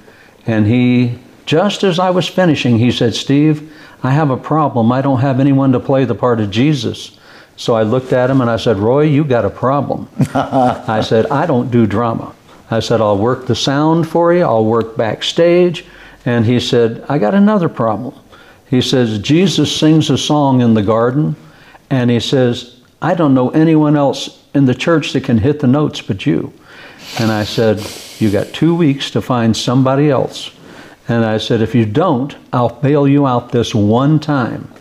And 0.47 0.67
he, 0.67 1.19
just 1.47 1.85
as 1.85 1.99
I 1.99 2.11
was 2.11 2.29
finishing, 2.29 2.79
he 2.79 2.93
said, 2.93 3.15
Steve, 3.15 3.73
I 4.03 4.11
have 4.11 4.31
a 4.31 4.37
problem. 4.37 4.93
I 4.93 5.01
don't 5.01 5.21
have 5.21 5.41
anyone 5.41 5.73
to 5.73 5.81
play 5.81 6.05
the 6.05 6.15
part 6.15 6.41
of 6.41 6.51
Jesus. 6.51 7.19
So 7.57 7.75
I 7.75 7.83
looked 7.83 8.13
at 8.13 8.31
him 8.31 8.41
and 8.41 8.51
I 8.51 8.57
said, 8.57 8.79
Roy, 8.79 9.03
you 9.03 9.25
got 9.25 9.45
a 9.45 9.51
problem. 9.51 10.09
I 10.35 11.01
said, 11.03 11.27
I 11.27 11.47
don't 11.47 11.71
do 11.71 11.87
drama. 11.87 12.35
I 12.71 12.81
said, 12.81 13.01
I'll 13.01 13.19
work 13.19 13.47
the 13.47 13.55
sound 13.55 14.09
for 14.09 14.33
you, 14.33 14.43
I'll 14.43 14.65
work 14.65 14.97
backstage. 14.97 15.85
And 16.25 16.47
he 16.47 16.61
said, 16.61 17.05
I 17.09 17.19
got 17.19 17.35
another 17.35 17.69
problem. 17.69 18.15
He 18.71 18.81
says, 18.81 19.19
Jesus 19.19 19.75
sings 19.77 20.09
a 20.09 20.17
song 20.17 20.61
in 20.61 20.75
the 20.75 20.83
garden, 20.83 21.37
and 21.91 22.11
he 22.11 22.21
says, 22.21 22.81
I 23.03 23.15
don't 23.15 23.35
know 23.35 23.51
anyone 23.51 23.97
else 23.97 24.43
in 24.55 24.65
the 24.65 24.75
church 24.75 25.13
that 25.13 25.25
can 25.25 25.39
hit 25.39 25.61
the 25.61 25.67
notes 25.67 26.01
but 26.01 26.25
you. 26.25 26.53
And 27.19 27.31
I 27.31 27.45
said, 27.45 27.85
You 28.19 28.31
got 28.31 28.55
two 28.55 28.75
weeks 28.75 29.11
to 29.11 29.21
find 29.21 29.57
somebody 29.57 30.09
else. 30.09 30.53
And 31.09 31.25
I 31.25 31.39
said, 31.39 31.61
If 31.61 31.75
you 31.75 31.85
don't, 31.85 32.35
I'll 32.53 32.71
bail 32.81 33.07
you 33.07 33.27
out 33.27 33.51
this 33.51 33.75
one 33.75 34.21
time. 34.21 34.72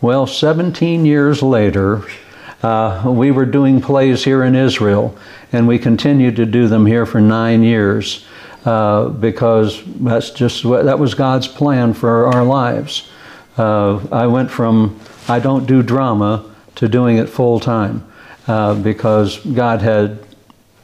Well, 0.00 0.28
17 0.28 1.04
years 1.04 1.42
later, 1.42 2.04
uh, 2.62 3.02
we 3.06 3.32
were 3.32 3.44
doing 3.44 3.80
plays 3.80 4.22
here 4.22 4.44
in 4.44 4.54
Israel, 4.54 5.16
and 5.52 5.66
we 5.66 5.78
continued 5.78 6.36
to 6.36 6.46
do 6.46 6.68
them 6.68 6.86
here 6.86 7.04
for 7.04 7.20
nine 7.20 7.64
years 7.64 8.24
uh, 8.64 9.08
because 9.08 9.82
that's 9.86 10.30
just 10.30 10.64
what, 10.64 10.84
that 10.84 11.00
was 11.00 11.14
God's 11.14 11.48
plan 11.48 11.94
for 11.94 12.26
our 12.26 12.44
lives. 12.44 13.10
Uh, 13.56 13.98
I 14.12 14.28
went 14.28 14.52
from 14.52 15.00
I 15.26 15.40
don't 15.40 15.66
do 15.66 15.82
drama 15.82 16.44
to 16.76 16.88
doing 16.88 17.18
it 17.18 17.28
full 17.28 17.58
time 17.58 18.06
uh, 18.46 18.74
because 18.76 19.38
God 19.38 19.82
had 19.82 20.20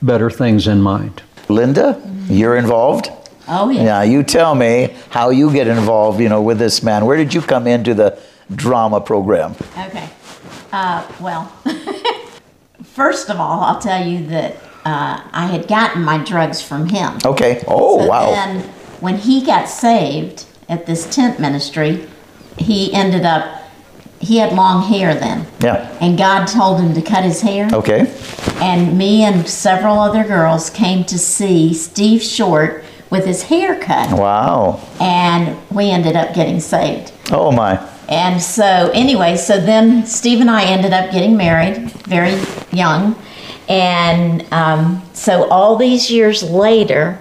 better 0.03 0.29
things 0.29 0.67
in 0.67 0.83
mind. 0.83 1.23
Linda, 1.49 2.03
you're 2.27 2.57
involved? 2.57 3.11
Oh, 3.47 3.71
yeah. 3.71 3.83
Yeah, 3.83 4.03
you 4.03 4.25
tell 4.25 4.57
me 4.57 4.97
how 5.11 5.31
you 5.31 5.53
get 5.53 5.69
involved, 5.69 6.19
you 6.21 6.29
know, 6.29 6.43
with 6.43 6.59
this 6.59 6.83
man. 6.83 7.07
Where 7.07 7.17
did 7.17 7.33
you 7.33 7.43
come 7.43 7.67
into 7.67 7.95
the 7.95 8.19
drama 8.55 9.01
program? 9.01 9.55
Okay. 9.79 10.09
Uh, 10.73 11.07
well, 11.21 11.45
first 12.83 13.31
of 13.31 13.39
all, 13.39 13.61
I'll 13.61 13.81
tell 13.81 14.07
you 14.07 14.27
that 14.27 14.57
uh, 14.85 15.23
I 15.33 15.47
had 15.47 15.69
gotten 15.69 16.03
my 16.03 16.19
drugs 16.19 16.61
from 16.61 16.89
him. 16.89 17.19
Okay. 17.25 17.63
Oh, 17.67 18.01
So 18.01 18.09
wow. 18.09 18.31
Then, 18.31 18.61
when 19.01 19.17
he 19.19 19.45
got 19.45 19.69
saved 19.69 20.47
at 20.69 20.87
this 20.87 21.13
tent 21.15 21.39
ministry, 21.41 22.09
he 22.59 22.93
ended 22.93 23.25
up, 23.25 23.63
he 24.21 24.39
had 24.39 24.53
long 24.53 24.83
hair 24.83 25.15
then. 25.15 25.47
Yeah. 25.61 25.97
And 26.01 26.17
God 26.17 26.47
told 26.47 26.81
him 26.81 26.95
to 26.95 27.03
cut 27.03 27.25
his 27.25 27.41
hair. 27.41 27.69
Okay. 27.73 28.13
And 28.57 28.97
me 28.97 29.23
and 29.23 29.47
several 29.49 29.99
other 29.99 30.25
girls 30.25 30.71
came 30.71 31.05
to 31.05 31.19
see 31.19 31.75
Steve 31.75 32.23
Short 32.23 32.85
with 33.11 33.27
his 33.27 33.45
hair 33.45 33.79
cut. 33.79 34.19
Wow. 34.19 34.81
And 35.01 35.57
we 35.71 35.91
ended 35.91 36.17
up 36.17 36.35
getting 36.35 36.61
saved. 36.61 37.13
Oh, 37.31 37.53
my. 37.53 37.77
And 38.09 38.41
so, 38.41 38.91
anyway, 38.93 39.37
so 39.37 39.61
then 39.61 40.07
Steve 40.07 40.41
and 40.41 40.51
I 40.51 40.65
ended 40.65 40.93
up 40.93 41.11
getting 41.11 41.37
married 41.37 41.91
very 42.03 42.41
young. 42.71 43.17
And 43.69 44.47
um, 44.53 45.03
so, 45.15 45.49
all 45.49 45.77
these 45.77 46.11
years 46.11 46.43
later, 46.43 47.19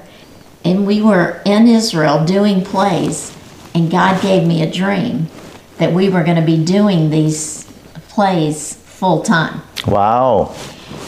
and 0.66 0.86
we 0.86 1.02
were 1.02 1.42
in 1.46 1.68
Israel 1.68 2.26
doing 2.26 2.64
plays, 2.64 3.36
and 3.74 3.90
God 3.90 4.22
gave 4.22 4.46
me 4.46 4.62
a 4.62 4.72
dream 4.72 5.28
that 5.78 5.94
we 5.94 6.10
were 6.10 6.24
going 6.24 6.38
to 6.38 6.46
be 6.46 6.64
doing 6.64 7.10
these 7.10 7.64
plays 8.10 8.76
full 8.76 9.24
time. 9.24 9.62
Wow. 9.88 10.56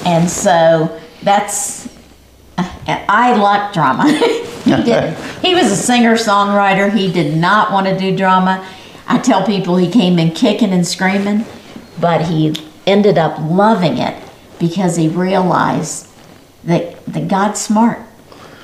And 0.05 0.29
so 0.29 0.99
that's, 1.21 1.87
I 2.57 3.35
like 3.35 3.73
drama. 3.73 4.11
he 4.63 4.71
didn't. 4.71 5.17
He 5.41 5.55
was 5.55 5.71
a 5.71 5.75
singer 5.75 6.15
songwriter. 6.15 6.91
He 6.91 7.11
did 7.11 7.37
not 7.37 7.71
want 7.71 7.87
to 7.87 7.97
do 7.97 8.15
drama. 8.15 8.67
I 9.07 9.19
tell 9.19 9.45
people 9.45 9.77
he 9.77 9.89
came 9.89 10.19
in 10.19 10.31
kicking 10.31 10.71
and 10.71 10.85
screaming, 10.85 11.45
but 11.99 12.25
he 12.25 12.55
ended 12.85 13.17
up 13.17 13.37
loving 13.39 13.97
it 13.97 14.21
because 14.59 14.95
he 14.95 15.07
realized 15.07 16.07
that, 16.63 17.05
that 17.05 17.27
God's 17.27 17.61
smart. 17.61 17.99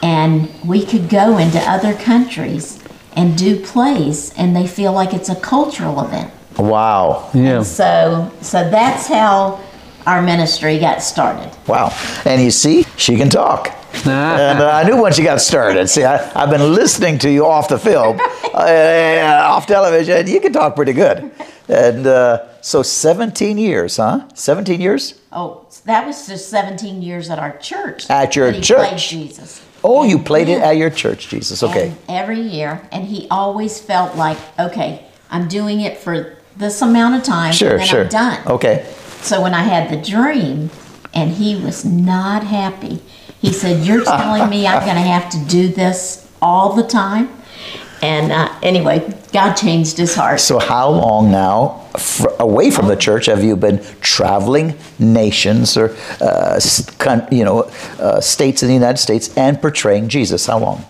And 0.02 0.50
we 0.66 0.86
could 0.86 1.10
go 1.10 1.38
into 1.38 1.60
other 1.60 1.94
countries 1.94 2.80
and 3.16 3.38
do 3.38 3.60
plays, 3.64 4.34
and 4.36 4.56
they 4.56 4.66
feel 4.66 4.94
like 4.94 5.14
it's 5.14 5.30
a 5.30 5.36
cultural 5.36 6.04
event. 6.04 6.32
Wow. 6.58 7.30
Yeah. 7.34 7.64
So, 7.64 8.32
so 8.42 8.70
that's 8.70 9.08
how 9.08 9.60
our 10.08 10.22
ministry 10.22 10.80
got 10.80 11.02
started. 11.04 11.52
Wow. 11.68 11.96
And 12.26 12.42
you 12.42 12.52
see, 12.52 12.86
she 12.98 13.18
can 13.18 13.30
talk. 13.30 13.76
And 13.94 14.60
uh, 14.62 14.70
I 14.72 14.84
knew 14.84 14.98
once 14.98 15.18
you 15.18 15.24
got 15.24 15.42
started. 15.42 15.88
See, 15.88 16.04
I, 16.04 16.32
I've 16.42 16.50
been 16.50 16.74
listening 16.74 17.18
to 17.20 17.32
you 17.32 17.46
off 17.46 17.68
the 17.68 17.78
film, 17.80 18.20
uh, 18.54 19.44
off 19.46 19.68
television, 19.68 20.18
and 20.18 20.30
you 20.30 20.40
can 20.40 20.54
talk 20.54 20.76
pretty 20.76 20.94
good. 20.94 21.32
And 21.68 22.06
uh, 22.08 22.48
so 22.62 22.84
17 22.84 23.58
years, 23.58 23.98
huh? 23.98 24.28
17 24.34 24.82
years? 24.82 25.22
Oh, 25.32 25.66
that 25.86 26.06
was 26.06 26.28
just 26.28 26.50
17 26.50 27.02
years 27.02 27.30
at 27.30 27.40
our 27.40 27.58
church. 27.58 28.10
At 28.10 28.36
your 28.36 28.52
church? 28.54 29.10
Jesus. 29.10 29.66
Oh, 29.84 30.04
you 30.04 30.20
played 30.20 30.48
it 30.50 30.62
at 30.62 30.78
your 30.78 30.90
church, 30.90 31.30
Jesus. 31.30 31.64
Okay. 31.64 31.88
And 31.88 31.98
every 32.10 32.40
year, 32.42 32.88
and 32.92 33.06
he 33.06 33.28
always 33.32 33.80
felt 33.80 34.16
like, 34.16 34.38
okay, 34.60 35.06
I'm 35.30 35.48
doing 35.48 35.82
it 35.82 35.98
for 35.98 36.38
this 36.56 36.82
amount 36.82 37.16
of 37.16 37.24
time, 37.24 37.54
Sure, 37.54 37.72
and 37.72 37.80
then 37.80 37.88
sure. 37.88 38.04
I'm 38.04 38.10
done. 38.10 38.48
Okay. 38.48 38.94
So 39.22 39.42
when 39.42 39.54
I 39.54 39.64
had 39.64 39.90
the 39.90 39.98
dream, 40.10 40.70
and 41.14 41.32
he 41.32 41.56
was 41.56 41.84
not 41.86 42.44
happy, 42.44 43.02
he 43.42 43.52
said, 43.52 43.86
"You're 43.86 44.04
telling 44.20 44.50
me 44.50 44.68
I'm 44.68 44.84
going 44.84 44.96
to 44.96 45.02
have 45.02 45.30
to 45.32 45.40
do 45.50 45.68
this 45.68 46.28
all 46.42 46.74
the 46.74 46.84
time." 46.84 47.30
And 48.04 48.32
uh, 48.32 48.52
anyway, 48.64 49.14
God 49.32 49.54
changed 49.54 49.98
his 49.98 50.16
heart. 50.16 50.40
So, 50.40 50.58
how 50.58 50.90
long 50.90 51.30
now, 51.32 51.86
fr- 52.00 52.30
away 52.40 52.72
from 52.72 52.88
the 52.88 52.96
church, 52.96 53.28
have 53.28 53.44
you 53.44 53.56
been 53.56 53.80
traveling 54.02 54.76
nations 54.98 55.78
or, 55.78 55.96
uh, 56.20 56.60
con- 56.98 57.28
you 57.32 57.44
know, 57.46 57.70
uh, 58.00 58.20
states 58.20 58.64
in 58.64 58.70
the 58.70 58.74
United 58.74 58.98
States 58.98 59.36
and 59.38 59.62
portraying 59.62 60.10
Jesus? 60.10 60.48
How 60.48 60.58
long? 60.58 60.84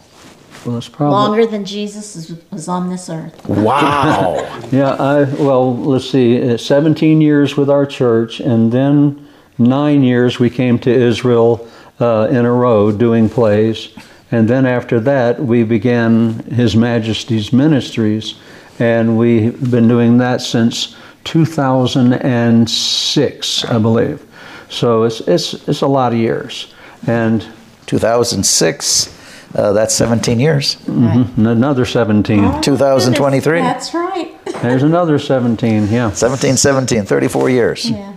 Well, 0.65 0.77
it's 0.77 0.88
probably 0.88 1.13
Longer 1.15 1.46
than 1.48 1.65
Jesus 1.65 2.15
is- 2.15 2.34
was 2.50 2.67
on 2.70 2.89
this 2.89 3.10
earth. 3.10 3.46
Wow. 3.48 4.48
Yeah, 4.72 4.91
I, 4.93 5.24
well, 5.24 5.75
let's 5.75 6.10
see, 6.10 6.53
uh, 6.53 6.55
17 6.55 7.20
years 7.20 7.58
with 7.58 7.70
our 7.70 7.86
church, 7.86 8.39
and 8.39 8.72
then 8.72 9.27
nine 9.58 10.01
years 10.01 10.39
we 10.39 10.50
came 10.50 10.79
to 10.79 10.89
Israel 10.89 11.67
uh, 12.01 12.27
in 12.29 12.46
a 12.46 12.51
row 12.51 12.91
doing 12.91 13.29
plays. 13.29 13.88
And 14.31 14.50
then 14.50 14.65
after 14.65 15.00
that, 15.01 15.39
we 15.39 15.63
began 15.63 16.39
His 16.46 16.75
Majesty's 16.75 17.53
Ministries, 17.53 18.34
and 18.79 19.15
we've 19.17 19.72
been 19.72 19.88
doing 19.88 20.17
that 20.17 20.41
since 20.41 20.96
2006, 21.25 23.65
I 23.65 23.77
believe. 23.77 24.25
So 24.70 25.03
it's, 25.03 25.22
it's, 25.22 25.53
it's 25.67 25.81
a 25.81 25.88
lot 25.88 26.13
of 26.13 26.20
years. 26.20 26.74
And 27.05 27.46
2006, 27.88 29.17
uh, 29.53 29.74
that's 29.74 29.93
17 29.93 30.39
years. 30.39 30.77
Right. 30.88 31.27
another 31.38 31.86
17. 31.86 32.62
2023. 32.62 33.60
That's 33.60 33.93
right. 33.93 34.31
There's 34.62 34.84
another 34.84 35.20
17, 35.20 35.89
yeah. 35.89 36.12
17, 36.12 36.55
17, 36.55 37.05
34 37.05 37.50
years. 37.50 37.89
Yeah. 37.89 38.11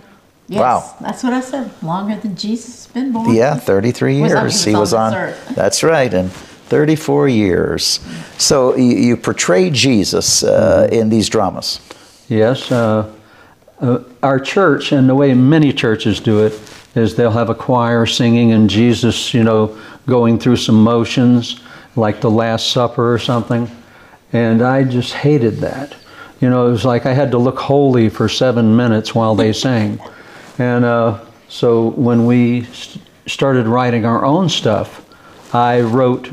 Yes, 0.47 0.59
Wow. 0.61 0.95
That's 1.01 1.23
what 1.23 1.33
I 1.33 1.41
said. 1.41 1.71
Longer 1.81 2.15
than 2.17 2.35
Jesus 2.35 2.85
has 2.85 2.93
been 2.93 3.11
born. 3.11 3.33
Yeah, 3.33 3.55
33 3.55 4.17
years. 4.17 4.63
he 4.63 4.71
He 4.71 4.75
was 4.75 4.91
was 4.91 4.93
on 4.93 5.01
on. 5.05 5.11
this 5.13 5.37
earth. 5.49 5.55
That's 5.55 5.83
right, 5.83 6.13
and 6.13 6.31
34 6.31 7.27
years. 7.29 7.99
So 8.37 8.75
you, 8.75 8.95
you 8.97 9.17
portray 9.17 9.69
Jesus 9.69 10.43
uh, 10.43 10.87
in 10.91 11.09
these 11.09 11.29
dramas. 11.29 11.79
Yes, 12.27 12.71
uh, 12.71 13.11
uh, 13.81 13.99
our 14.23 14.39
church 14.39 14.91
and 14.91 15.09
the 15.09 15.15
way 15.15 15.33
many 15.33 15.73
churches 15.73 16.19
do 16.19 16.45
it 16.45 16.53
is 16.95 17.15
they'll 17.15 17.31
have 17.31 17.49
a 17.49 17.55
choir 17.55 18.05
singing 18.05 18.51
and 18.53 18.69
Jesus, 18.69 19.33
you 19.33 19.43
know, 19.43 19.77
going 20.07 20.39
through 20.39 20.55
some 20.57 20.81
motions 20.83 21.59
like 21.95 22.21
the 22.21 22.29
Last 22.31 22.71
Supper 22.71 23.13
or 23.13 23.19
something. 23.19 23.69
And 24.31 24.61
I 24.61 24.83
just 24.83 25.13
hated 25.13 25.57
that. 25.57 25.95
You 26.41 26.49
know, 26.49 26.67
it 26.67 26.71
was 26.71 26.85
like 26.85 27.05
I 27.05 27.13
had 27.13 27.31
to 27.31 27.37
look 27.37 27.57
holy 27.59 28.09
for 28.09 28.27
seven 28.29 28.75
minutes 28.75 29.13
while 29.15 29.35
they 29.35 29.51
sang. 29.67 29.99
And 30.57 30.85
uh, 30.85 31.19
so 31.47 31.89
when 31.91 32.25
we 32.25 32.63
st- 32.65 33.03
started 33.27 33.67
writing 33.67 34.05
our 34.05 34.23
own 34.25 34.49
stuff, 34.49 35.05
I 35.53 35.81
wrote 35.81 36.29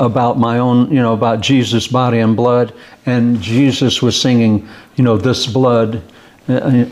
about 0.00 0.38
my 0.38 0.58
own, 0.58 0.90
you 0.90 1.00
know, 1.00 1.12
about 1.12 1.40
Jesus' 1.40 1.86
body 1.86 2.18
and 2.18 2.36
blood, 2.36 2.74
and 3.06 3.40
Jesus 3.40 4.02
was 4.02 4.20
singing, 4.20 4.68
you 4.96 5.04
know, 5.04 5.16
this 5.16 5.46
blood 5.46 6.02
uh, 6.48 6.84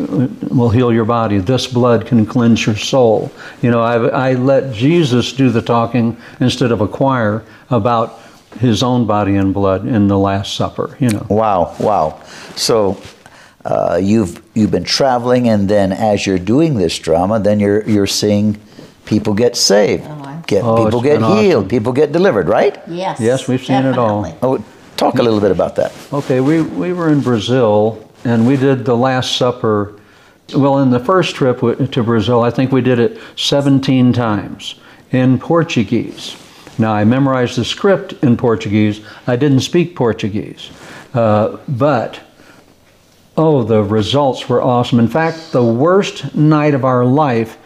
will 0.51 0.71
heal 0.71 0.93
your 0.93 1.05
body. 1.05 1.39
This 1.39 1.67
blood 1.67 2.07
can 2.07 2.25
cleanse 2.25 2.65
your 2.65 2.77
soul. 2.77 3.31
You 3.61 3.71
know, 3.71 3.83
I, 3.83 4.31
I 4.31 4.35
let 4.35 4.73
Jesus 4.73 5.33
do 5.33 5.51
the 5.51 5.61
talking 5.61 6.17
instead 6.41 6.73
of 6.73 6.81
a 6.81 6.89
choir 6.89 7.45
about 7.71 8.21
his 8.59 8.83
own 8.83 9.07
body 9.07 9.37
and 9.37 9.53
blood 9.53 9.87
in 9.87 10.09
the 10.09 10.19
Last 10.19 10.55
Supper. 10.55 10.97
You 11.01 11.11
know. 11.11 11.27
Wow, 11.29 11.75
wow. 11.81 12.21
So 12.57 13.03
uh, 13.65 13.99
you've 14.03 14.43
you've 14.55 14.71
been 14.71 14.85
traveling, 14.85 15.49
and 15.49 15.69
then 15.69 15.93
as 15.93 16.27
you're 16.27 16.39
doing 16.39 16.75
this 16.77 16.99
drama, 16.99 17.39
then 17.41 17.61
you're 17.61 17.83
you're 17.89 18.07
seeing 18.07 18.59
people 19.05 19.35
get 19.35 19.57
saved, 19.57 20.05
Oh, 20.07 20.43
get 20.47 20.65
Oh, 20.65 20.85
people 20.85 21.01
get 21.01 21.19
healed, 21.21 21.65
awesome. 21.65 21.69
people 21.69 21.93
get 21.93 22.13
delivered, 22.13 22.49
right? 22.49 22.79
Yes. 22.89 23.21
Yes, 23.21 23.49
we've 23.49 23.65
seen 23.65 23.85
it 23.85 23.99
all. 23.99 24.27
Oh, 24.43 24.65
talk 24.97 25.19
a 25.19 25.23
little 25.23 25.41
bit 25.41 25.51
about 25.51 25.77
that. 25.77 25.93
Okay, 26.13 26.41
we, 26.41 26.63
we 26.63 26.93
were 26.93 27.11
in 27.11 27.21
Brazil 27.21 28.09
and 28.25 28.47
we 28.47 28.57
did 28.57 28.85
the 28.85 28.97
Last 28.97 29.37
Supper. 29.37 29.99
Well, 30.55 30.79
in 30.81 30.91
the 30.91 31.01
first 31.01 31.35
trip 31.35 31.61
to 31.61 32.03
Brazil, 32.03 32.43
I 32.43 32.51
think 32.51 32.71
we 32.73 32.81
did 32.81 32.99
it 32.99 33.19
17 33.37 34.13
times 34.13 34.77
in 35.11 35.39
Portuguese. 35.39 36.37
Now, 36.79 36.93
I 36.93 37.05
memorized 37.05 37.57
the 37.57 37.65
script 37.65 38.13
in 38.23 38.37
Portuguese. 38.37 39.01
I 39.27 39.37
didn't 39.37 39.61
speak 39.61 39.97
Portuguese. 39.97 40.71
Uh, 41.15 41.59
but, 41.69 42.21
oh, 43.37 43.63
the 43.63 43.83
results 43.83 44.49
were 44.49 44.63
awesome. 44.63 44.99
In 44.99 45.09
fact, 45.09 45.53
the 45.53 45.65
worst 45.65 46.35
night 46.35 46.75
of 46.75 46.85
our 46.85 47.05
life 47.05 47.59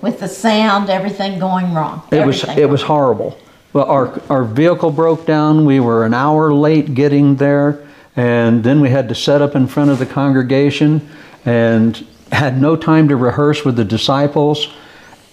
With 0.00 0.20
the 0.20 0.28
sound, 0.28 0.90
everything 0.90 1.38
going 1.38 1.74
wrong. 1.74 2.02
it 2.10 2.26
was 2.26 2.42
Everything 2.44 2.64
it 2.64 2.68
was 2.68 2.82
horrible. 2.82 3.38
Well, 3.72 3.84
our 3.86 4.20
our 4.30 4.44
vehicle 4.44 4.90
broke 4.90 5.26
down. 5.26 5.64
We 5.64 5.80
were 5.80 6.04
an 6.04 6.14
hour 6.14 6.52
late 6.52 6.94
getting 6.94 7.36
there, 7.36 7.86
and 8.16 8.64
then 8.64 8.80
we 8.80 8.90
had 8.90 9.08
to 9.08 9.14
set 9.14 9.42
up 9.42 9.54
in 9.54 9.66
front 9.66 9.90
of 9.90 9.98
the 9.98 10.06
congregation, 10.06 11.08
and 11.44 12.06
had 12.32 12.60
no 12.60 12.76
time 12.76 13.08
to 13.08 13.16
rehearse 13.16 13.64
with 13.64 13.76
the 13.76 13.84
disciples. 13.84 14.68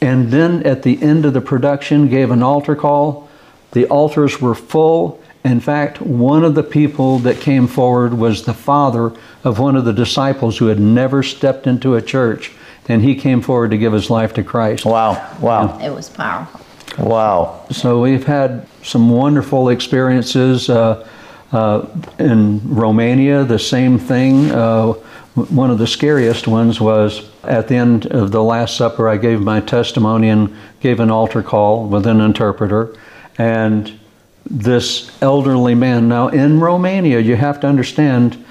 And 0.02 0.30
then 0.32 0.64
at 0.64 0.84
the 0.84 1.02
end 1.02 1.26
of 1.26 1.34
the 1.34 1.42
production, 1.42 2.10
gave 2.10 2.30
an 2.32 2.44
altar 2.44 2.76
call. 2.76 3.30
The 3.72 3.86
altars 3.88 4.42
were 4.42 4.56
full. 4.56 5.20
In 5.46 5.60
fact, 5.60 6.02
one 6.02 6.44
of 6.44 6.56
the 6.56 6.64
people 6.64 7.20
that 7.20 7.40
came 7.40 7.68
forward 7.68 8.16
was 8.16 8.46
the 8.46 8.54
father 8.56 9.14
of 9.44 9.60
one 9.60 9.76
of 9.76 9.86
the 9.86 9.94
disciples 9.94 10.58
who 10.58 10.66
had 10.66 10.80
never 10.80 11.22
stepped 11.22 11.68
into 11.68 11.94
a 11.94 12.02
church, 12.02 12.52
and 12.88 13.04
he 13.04 13.14
came 13.14 13.42
forward 13.42 13.70
to 13.70 13.78
give 13.78 13.94
his 13.94 14.10
life 14.10 14.34
to 14.34 14.44
Christ. 14.44 14.86
Wow, 14.86 15.38
wow, 15.40 15.78
It 15.80 15.94
was 15.94 16.10
powerful. 16.10 16.62
wow. 16.98 17.64
So 17.70 18.02
we've 18.02 18.26
had 18.26 18.68
some 18.82 19.12
wonderful 19.12 19.70
experiences 19.70 20.68
uh, 20.68 21.08
uh, 21.52 21.86
in 22.18 22.60
Romania. 22.68 23.44
The 23.44 23.60
same 23.60 24.00
thing. 24.00 24.50
Uh, 24.50 24.94
one 25.36 25.70
of 25.70 25.78
the 25.78 25.86
scariest 25.86 26.48
ones 26.48 26.82
was 26.82 27.30
at 27.44 27.68
the 27.68 27.76
end 27.76 28.08
of 28.08 28.32
the 28.32 28.42
Last 28.42 28.78
Supper. 28.78 29.08
I 29.08 29.18
gave 29.18 29.42
my 29.42 29.60
testimony 29.62 30.30
and 30.30 30.56
gave 30.80 31.00
an 31.00 31.12
altar 31.12 31.44
call 31.44 31.88
with 31.88 32.08
an 32.08 32.20
interpreter, 32.20 32.96
and 33.38 34.00
this 34.46 35.12
elderly 35.22 35.76
man. 35.76 36.08
Now 36.08 36.28
in 36.28 36.60
Romania, 36.60 37.20
you 37.20 37.36
have 37.36 37.60
to 37.62 37.68
understand. 37.68 38.44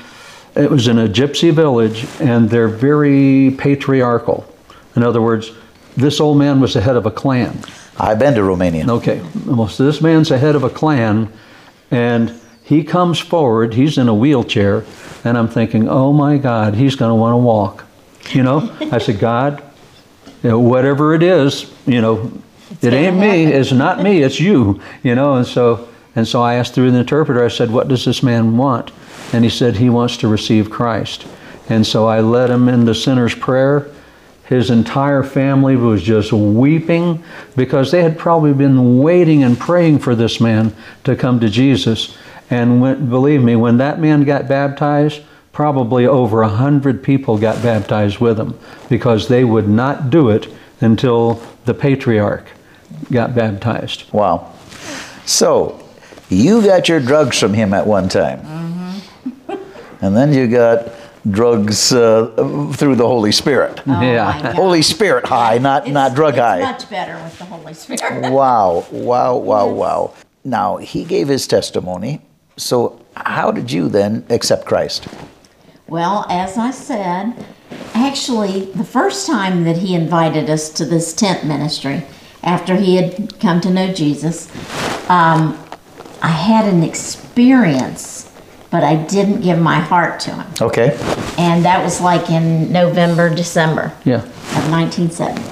It 0.56 0.70
was 0.70 0.88
in 0.88 0.98
a 0.98 1.08
gypsy 1.08 1.52
village, 1.52 2.06
and 2.20 2.48
they're 2.48 2.68
very 2.68 3.54
patriarchal. 3.58 4.46
In 4.96 5.02
other 5.02 5.20
words, 5.20 5.50
this 5.96 6.20
old 6.20 6.38
man 6.38 6.60
was 6.60 6.74
the 6.74 6.80
head 6.80 6.96
of 6.96 7.06
a 7.06 7.10
clan. 7.10 7.58
I've 7.98 8.18
been 8.18 8.34
to 8.34 8.42
Romania. 8.42 8.88
Okay, 8.88 9.24
well, 9.46 9.68
so 9.68 9.84
this 9.84 10.00
man's 10.00 10.28
the 10.28 10.38
head 10.38 10.56
of 10.56 10.64
a 10.64 10.70
clan, 10.70 11.32
and 11.90 12.40
he 12.64 12.82
comes 12.82 13.18
forward. 13.18 13.74
He's 13.74 13.98
in 13.98 14.08
a 14.08 14.14
wheelchair, 14.14 14.84
and 15.24 15.38
I'm 15.38 15.48
thinking, 15.48 15.88
oh 15.88 16.12
my 16.12 16.38
God, 16.38 16.74
he's 16.74 16.96
going 16.96 17.10
to 17.10 17.14
want 17.14 17.32
to 17.32 17.38
walk. 17.38 17.84
You 18.30 18.42
know, 18.42 18.76
I 18.90 18.98
said, 18.98 19.18
God, 19.18 19.62
you 20.42 20.50
know, 20.50 20.58
whatever 20.58 21.14
it 21.14 21.22
is, 21.22 21.72
you 21.86 22.00
know, 22.00 22.32
it 22.80 22.90
gonna 22.90 22.96
ain't 22.96 23.16
me. 23.16 23.44
It's 23.44 23.72
not 23.72 24.02
me. 24.02 24.22
It's 24.22 24.40
you. 24.40 24.80
You 25.02 25.14
know, 25.14 25.34
and 25.34 25.46
so 25.46 25.88
and 26.16 26.26
so 26.26 26.42
I 26.42 26.54
asked 26.54 26.74
through 26.74 26.92
the 26.92 26.98
interpreter. 26.98 27.44
I 27.44 27.48
said, 27.48 27.70
what 27.70 27.88
does 27.88 28.04
this 28.04 28.22
man 28.22 28.56
want? 28.56 28.92
And 29.32 29.42
he 29.44 29.50
said 29.50 29.76
he 29.76 29.90
wants 29.90 30.16
to 30.18 30.28
receive 30.28 30.70
Christ. 30.70 31.26
And 31.68 31.86
so 31.86 32.06
I 32.06 32.20
led 32.20 32.50
him 32.50 32.68
into 32.68 32.94
sinner's 32.94 33.34
prayer. 33.34 33.90
His 34.44 34.70
entire 34.70 35.22
family 35.22 35.74
was 35.74 36.02
just 36.02 36.32
weeping 36.32 37.24
because 37.56 37.90
they 37.90 38.02
had 38.02 38.18
probably 38.18 38.52
been 38.52 38.98
waiting 38.98 39.42
and 39.42 39.58
praying 39.58 40.00
for 40.00 40.14
this 40.14 40.40
man 40.40 40.74
to 41.04 41.16
come 41.16 41.40
to 41.40 41.48
Jesus. 41.48 42.16
And 42.50 42.80
when, 42.80 43.08
believe 43.08 43.42
me, 43.42 43.56
when 43.56 43.78
that 43.78 43.98
man 43.98 44.24
got 44.24 44.46
baptized, 44.46 45.22
probably 45.52 46.06
over 46.06 46.42
a 46.42 46.48
hundred 46.48 47.02
people 47.02 47.38
got 47.38 47.62
baptized 47.62 48.18
with 48.18 48.38
him 48.38 48.58
because 48.90 49.28
they 49.28 49.44
would 49.44 49.68
not 49.68 50.10
do 50.10 50.28
it 50.28 50.46
until 50.80 51.42
the 51.64 51.72
patriarch 51.72 52.44
got 53.10 53.34
baptized. 53.34 54.04
Wow. 54.12 54.52
So, 55.26 55.80
you 56.28 56.62
got 56.62 56.88
your 56.88 57.00
drugs 57.00 57.38
from 57.38 57.54
him 57.54 57.72
at 57.74 57.86
one 57.86 58.08
time. 58.08 58.40
and 60.00 60.16
then 60.16 60.32
you 60.32 60.48
got 60.48 60.88
drugs 61.30 61.92
uh, 61.92 62.26
through 62.74 62.96
the 62.96 63.06
Holy 63.06 63.32
Spirit. 63.32 63.80
Oh, 63.86 64.00
Yeah. 64.00 64.52
Holy 64.52 64.82
Spirit 64.82 65.26
high, 65.26 65.58
not, 65.58 65.82
It's- 65.82 65.94
not 65.94 66.14
drug 66.14 66.34
it's 66.34 66.40
high. 66.42 66.60
much 66.60 66.90
better 66.90 67.14
with 67.22 67.38
the 67.38 67.44
Holy 67.46 67.74
Spirit. 67.74 68.30
Wow, 68.32 68.84
wow, 68.90 69.36
wow, 69.36 69.66
wow. 69.68 70.14
Now, 70.44 70.76
he 70.76 71.04
gave 71.04 71.28
his 71.28 71.46
testimony. 71.46 72.20
So, 72.56 73.00
how 73.16 73.50
did 73.50 73.72
you 73.72 73.88
then 73.88 74.24
accept 74.28 74.66
Christ? 74.66 75.08
Well, 75.88 76.26
as 76.28 76.58
I 76.58 76.70
said, 76.70 77.32
actually, 77.94 78.66
the 78.72 78.84
first 78.84 79.26
time 79.26 79.64
that 79.64 79.76
he 79.78 79.94
invited 79.94 80.50
us 80.50 80.68
to 80.70 80.84
this 80.84 81.12
tent 81.14 81.44
ministry, 81.46 82.02
after 82.44 82.76
he 82.76 82.96
had 82.96 83.38
come 83.40 83.60
to 83.62 83.70
know 83.70 83.92
Jesus, 83.92 84.48
um, 85.10 85.58
I 86.22 86.28
had 86.28 86.66
an 86.72 86.82
experience, 86.82 88.30
but 88.70 88.84
I 88.84 88.96
didn't 88.96 89.40
give 89.40 89.58
my 89.58 89.80
heart 89.80 90.20
to 90.20 90.30
him. 90.34 90.46
Okay. 90.60 90.96
And 91.38 91.64
that 91.64 91.82
was 91.82 92.00
like 92.00 92.30
in 92.30 92.70
November, 92.72 93.34
December 93.34 93.92
Yeah. 94.04 94.16
of 94.18 94.70
1970. 94.70 95.42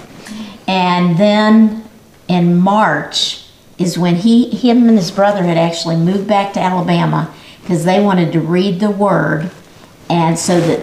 And 0.68 1.18
then 1.18 1.84
in 2.28 2.56
March 2.56 3.44
is 3.78 3.98
when 3.98 4.16
he, 4.16 4.48
him 4.50 4.88
and 4.88 4.96
his 4.96 5.10
brother 5.10 5.42
had 5.42 5.56
actually 5.58 5.96
moved 5.96 6.28
back 6.28 6.52
to 6.54 6.60
Alabama 6.60 7.32
because 7.62 7.84
they 7.84 8.00
wanted 8.02 8.32
to 8.32 8.40
read 8.40 8.80
the 8.80 8.90
Word, 8.90 9.50
and 10.10 10.38
so 10.38 10.60
that 10.60 10.80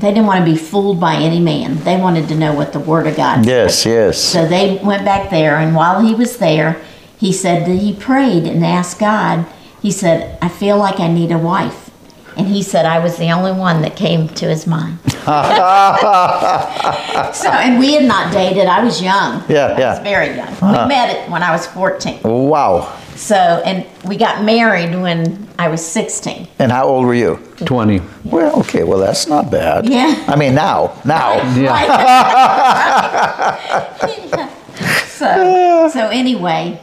they 0.00 0.08
didn't 0.08 0.26
want 0.26 0.44
to 0.44 0.50
be 0.50 0.56
fooled 0.56 0.98
by 0.98 1.14
any 1.14 1.40
man. 1.40 1.76
They 1.78 2.00
wanted 2.00 2.28
to 2.28 2.34
know 2.34 2.54
what 2.54 2.72
the 2.72 2.80
Word 2.80 3.06
of 3.06 3.16
God. 3.16 3.44
said. 3.44 3.46
Yes, 3.46 3.86
yes. 3.86 4.18
So 4.18 4.46
they 4.46 4.80
went 4.82 5.04
back 5.04 5.30
there, 5.30 5.56
and 5.56 5.74
while 5.74 6.00
he 6.00 6.14
was 6.14 6.38
there, 6.38 6.80
he 7.18 7.32
said 7.32 7.66
that 7.66 7.76
he 7.76 7.94
prayed 7.94 8.44
and 8.44 8.64
asked 8.64 8.98
God. 8.98 9.46
He 9.82 9.90
said, 9.90 10.38
"I 10.40 10.48
feel 10.48 10.78
like 10.78 11.00
I 11.00 11.08
need 11.08 11.30
a 11.30 11.38
wife," 11.38 11.90
and 12.36 12.46
he 12.46 12.62
said 12.62 12.86
I 12.86 12.98
was 12.98 13.18
the 13.18 13.30
only 13.30 13.52
one 13.52 13.82
that 13.82 13.96
came 13.96 14.28
to 14.28 14.48
his 14.48 14.66
mind. 14.66 14.98
so, 15.10 15.32
and 17.50 17.78
we 17.78 17.94
had 17.94 18.04
not 18.04 18.32
dated. 18.32 18.66
I 18.66 18.82
was 18.82 19.02
young. 19.02 19.44
Yeah, 19.48 19.66
I 19.66 19.78
yeah. 19.78 19.90
was 19.90 19.98
very 20.00 20.34
young. 20.34 20.48
We 20.48 20.68
uh-huh. 20.68 20.88
met 20.88 21.14
it 21.14 21.30
when 21.30 21.42
I 21.42 21.50
was 21.50 21.66
14. 21.66 22.20
Wow. 22.22 22.96
So, 23.20 23.36
and 23.36 23.86
we 24.02 24.16
got 24.16 24.44
married 24.44 24.98
when 24.98 25.46
I 25.58 25.68
was 25.68 25.86
16. 25.86 26.48
And 26.58 26.72
how 26.72 26.86
old 26.86 27.04
were 27.04 27.14
you? 27.14 27.36
20. 27.66 28.00
Well, 28.24 28.58
okay, 28.60 28.82
well, 28.82 28.98
that's 28.98 29.26
not 29.26 29.50
bad. 29.50 29.86
Yeah. 29.86 30.24
I 30.26 30.36
mean, 30.36 30.54
now, 30.54 30.98
now. 31.04 31.34
Yeah. 31.54 31.70
Right. 34.00 34.50
so, 35.06 35.90
so 35.92 36.08
anyway, 36.08 36.80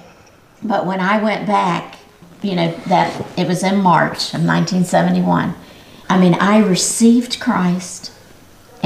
but 0.62 0.86
when 0.86 1.00
I 1.00 1.22
went 1.24 1.48
back, 1.48 1.96
you 2.44 2.56
know, 2.56 2.72
that 2.86 3.20
it 3.36 3.48
was 3.48 3.64
in 3.64 3.78
March 3.82 4.36
of 4.36 4.46
1971. 4.46 5.56
I 6.08 6.20
mean, 6.20 6.36
I 6.36 6.60
received 6.60 7.40
Christ 7.40 8.12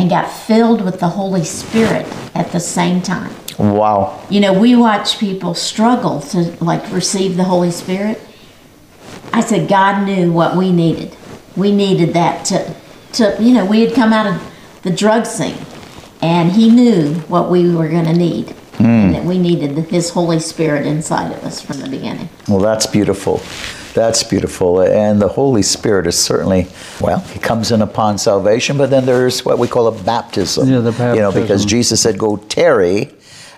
and 0.01 0.09
got 0.09 0.31
filled 0.31 0.81
with 0.81 0.99
the 0.99 1.09
Holy 1.09 1.43
Spirit 1.43 2.07
at 2.33 2.51
the 2.51 2.59
same 2.59 3.03
time. 3.03 3.31
Wow. 3.59 4.19
You 4.31 4.39
know, 4.39 4.51
we 4.59 4.75
watch 4.75 5.19
people 5.19 5.53
struggle 5.53 6.21
to 6.21 6.57
like 6.59 6.91
receive 6.91 7.37
the 7.37 7.43
Holy 7.43 7.69
Spirit. 7.69 8.19
I 9.31 9.41
said 9.41 9.69
God 9.69 10.03
knew 10.03 10.31
what 10.31 10.57
we 10.57 10.71
needed. 10.71 11.15
We 11.55 11.71
needed 11.71 12.15
that 12.15 12.45
to, 12.45 12.75
to 13.13 13.37
you 13.39 13.53
know, 13.53 13.63
we 13.63 13.81
had 13.81 13.93
come 13.93 14.11
out 14.11 14.25
of 14.25 14.41
the 14.81 14.89
drug 14.89 15.27
scene, 15.27 15.59
and 16.19 16.51
He 16.51 16.71
knew 16.71 17.13
what 17.27 17.51
we 17.51 17.75
were 17.75 17.87
going 17.87 18.05
to 18.05 18.13
need. 18.13 18.55
And 18.85 19.15
that 19.15 19.23
we 19.23 19.37
needed 19.37 19.71
His 19.89 20.09
Holy 20.09 20.39
Spirit 20.39 20.85
inside 20.85 21.31
of 21.31 21.43
us 21.43 21.61
from 21.61 21.79
the 21.79 21.89
beginning. 21.89 22.29
Well, 22.47 22.59
that's 22.59 22.85
beautiful. 22.85 23.41
That's 23.93 24.23
beautiful. 24.23 24.81
And 24.81 25.21
the 25.21 25.27
Holy 25.27 25.63
Spirit 25.63 26.07
is 26.07 26.17
certainly, 26.17 26.67
well, 26.99 27.19
He 27.19 27.39
comes 27.39 27.71
in 27.71 27.81
upon 27.81 28.17
salvation, 28.17 28.77
but 28.77 28.89
then 28.89 29.05
there's 29.05 29.43
what 29.43 29.59
we 29.59 29.67
call 29.67 29.87
a 29.87 30.03
baptism. 30.03 30.69
Yeah, 30.69 30.79
the 30.79 30.91
baptism. 30.91 31.15
You 31.15 31.21
know, 31.21 31.31
because. 31.31 31.65
Jesus 31.65 32.01
said, 32.01 32.17
Go 32.17 32.37
tarry 32.37 33.11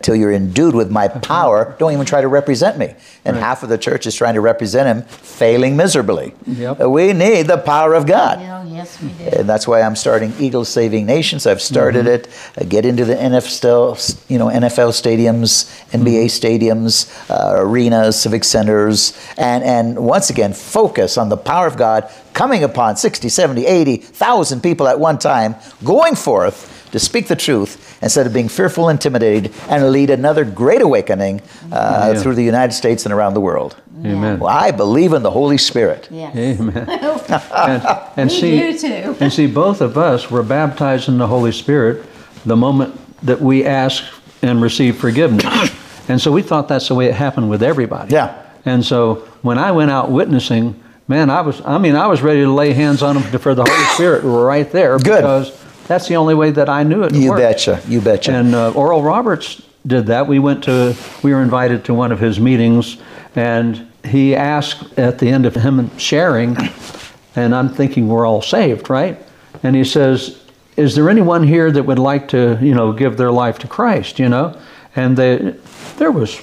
till 0.04 0.16
you're 0.16 0.32
endued 0.32 0.76
with 0.76 0.92
my 0.92 1.08
power. 1.08 1.76
Don't 1.80 1.94
even 1.94 2.06
try 2.06 2.22
to 2.22 2.28
represent 2.28 2.78
me. 2.78 2.94
And 3.26 3.36
half 3.36 3.64
of 3.64 3.70
the 3.70 3.78
church 3.78 4.06
is 4.06 4.16
trying 4.16 4.36
to 4.36 4.42
represent 4.42 4.88
Him, 4.88 5.04
failing 5.08 5.76
miserably. 5.76 6.34
Yep. 6.46 6.80
We 6.82 7.14
need 7.14 7.48
the 7.48 7.58
power 7.58 7.94
of 7.94 8.06
God. 8.06 8.40
Yes, 8.74 9.02
we 9.02 9.10
did. 9.14 9.34
And 9.34 9.50
that's 9.50 9.68
why 9.68 9.82
I'm 9.82 9.96
starting 9.96 10.34
Eagle 10.40 10.66
Saving 10.66 11.06
Nations. 11.06 11.48
I've 11.48 11.62
started 11.62 12.08
it. 12.08 12.28
I 12.58 12.64
get 12.64 12.86
into 12.86 13.06
the 13.06 13.16
NFL, 13.16 14.30
you 14.30 14.38
know, 14.38 14.48
NFL 14.48 14.92
stadiums, 14.92 15.70
NBA 15.92 16.26
stadiums, 16.26 17.10
uh, 17.30 17.62
arenas, 17.62 18.20
civic 18.20 18.44
centers, 18.44 19.18
and, 19.38 19.64
and 19.64 20.04
once 20.04 20.30
again, 20.30 20.54
focus 20.54 21.18
on 21.18 21.30
the 21.30 21.38
power 21.38 21.68
of 21.68 21.78
God 21.78 22.12
coming 22.34 22.64
upon 22.64 22.98
60, 22.98 23.30
70, 23.30 23.66
80,000 23.66 24.62
people 24.62 24.88
at 24.88 25.00
one 25.00 25.18
time, 25.18 25.56
going 25.84 26.16
forth 26.16 26.90
to 26.92 27.00
speak 27.00 27.28
the 27.28 27.36
truth 27.36 27.93
instead 28.04 28.28
of 28.28 28.34
being 28.34 28.50
fearful, 28.50 28.90
and 28.90 28.98
intimidated, 28.98 29.52
and 29.70 29.90
lead 29.92 30.10
another 30.10 30.46
great 30.46 30.82
awakening 30.82 31.42
uh, 31.72 32.12
Yeah. 32.14 32.22
through 32.22 32.36
the 32.36 32.44
United 32.44 32.74
States 32.74 33.06
and 33.06 33.14
around 33.14 33.34
the 33.34 33.42
world. 33.42 33.76
Amen. 34.06 34.40
Well, 34.40 34.50
I 34.54 34.72
believe 34.72 35.14
in 35.14 35.24
the 35.24 35.32
Holy 35.32 35.58
Spirit. 35.58 36.08
Yes. 36.12 36.36
Amen. 36.36 36.88
And, 37.56 37.84
and 38.18 38.30
We 38.32 38.36
see, 38.36 38.60
do 38.60 38.78
too. 38.78 39.16
And 39.20 39.32
see, 39.32 39.48
both 39.48 39.82
of 39.82 39.98
us 39.98 40.30
were 40.30 40.44
baptized 40.44 41.08
in 41.08 41.18
the 41.18 41.28
Holy 41.28 41.52
Spirit 41.52 42.06
the 42.46 42.56
moment 42.56 43.00
that 43.26 43.40
we 43.40 43.66
asked 43.66 44.04
and 44.42 44.62
received 44.62 45.00
forgiveness. 45.00 45.72
and 46.10 46.20
so 46.20 46.32
we 46.32 46.42
thought 46.42 46.68
that's 46.68 46.90
the 46.90 46.96
way 46.96 47.06
it 47.08 47.16
happened 47.16 47.50
with 47.50 47.64
everybody. 47.64 48.12
Yeah. 48.14 48.44
And 48.66 48.84
so 48.86 49.16
when 49.42 49.58
I 49.58 49.72
went 49.72 49.92
out 49.92 50.12
witnessing, 50.12 50.82
man, 51.08 51.30
I 51.30 51.42
was, 51.42 51.62
I 51.66 51.78
mean, 51.78 51.96
I 51.96 52.08
was 52.08 52.22
ready 52.22 52.42
to 52.42 52.52
lay 52.52 52.74
hands 52.74 53.02
on 53.02 53.16
them 53.16 53.40
for 53.40 53.56
the 53.56 53.64
Holy 53.64 53.86
Spirit 53.94 54.24
right 54.24 54.70
there 54.72 54.98
Good. 54.98 55.22
because 55.22 55.52
that's 55.88 56.08
the 56.08 56.16
only 56.16 56.34
way 56.36 56.52
that 56.52 56.70
I 56.70 56.84
knew 56.84 57.04
it 57.04 57.14
You 57.14 57.32
worked. 57.32 57.42
betcha. 57.42 57.82
You 57.88 58.02
betcha. 58.02 58.32
And 58.34 58.56
uh, 58.56 58.72
Oral 58.72 59.02
Roberts 59.04 59.62
did 59.86 60.08
that. 60.08 60.28
We 60.28 60.40
went 60.40 60.64
to, 60.66 60.96
we 61.24 61.34
were 61.34 61.42
invited 61.42 61.84
to 61.86 61.94
one 61.94 62.12
of 62.12 62.20
his 62.20 62.40
meetings, 62.40 62.98
and 63.36 63.88
he 64.06 64.36
asked 64.36 64.98
at 64.98 65.20
the 65.20 65.30
end 65.30 65.46
of 65.46 65.56
him 65.56 65.96
sharing, 65.98 66.58
and 67.36 67.54
I'm 67.56 67.70
thinking 67.70 68.08
we're 68.08 68.26
all 68.26 68.42
saved, 68.42 68.90
right? 68.90 69.18
And 69.64 69.76
he 69.76 69.84
says, 69.84 70.42
"Is 70.78 70.96
there 70.96 71.10
anyone 71.10 71.44
here 71.44 71.72
that 71.72 71.84
would 71.84 72.00
like 72.00 72.28
to, 72.30 72.58
you 72.62 72.74
know, 72.76 72.92
give 72.94 73.18
their 73.18 73.32
life 73.32 73.60
to 73.60 73.68
Christ?" 73.68 74.20
You 74.20 74.30
know, 74.30 74.58
and 74.96 75.18
they, 75.18 75.56
there 75.98 76.12
was 76.12 76.42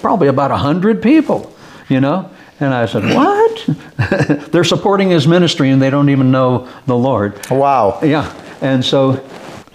probably 0.00 0.28
about 0.28 0.50
a 0.50 0.56
hundred 0.56 1.02
people, 1.02 1.52
you 1.88 2.00
know. 2.00 2.28
And 2.60 2.72
I 2.74 2.86
said, 2.86 3.04
"What? 3.14 4.48
They're 4.52 4.64
supporting 4.64 5.10
his 5.10 5.26
ministry, 5.26 5.70
and 5.70 5.80
they 5.80 5.90
don't 5.90 6.08
even 6.08 6.30
know 6.30 6.68
the 6.86 6.96
Lord." 6.96 7.38
wow. 7.50 7.98
Yeah. 8.02 8.32
And 8.60 8.84
so, 8.84 9.24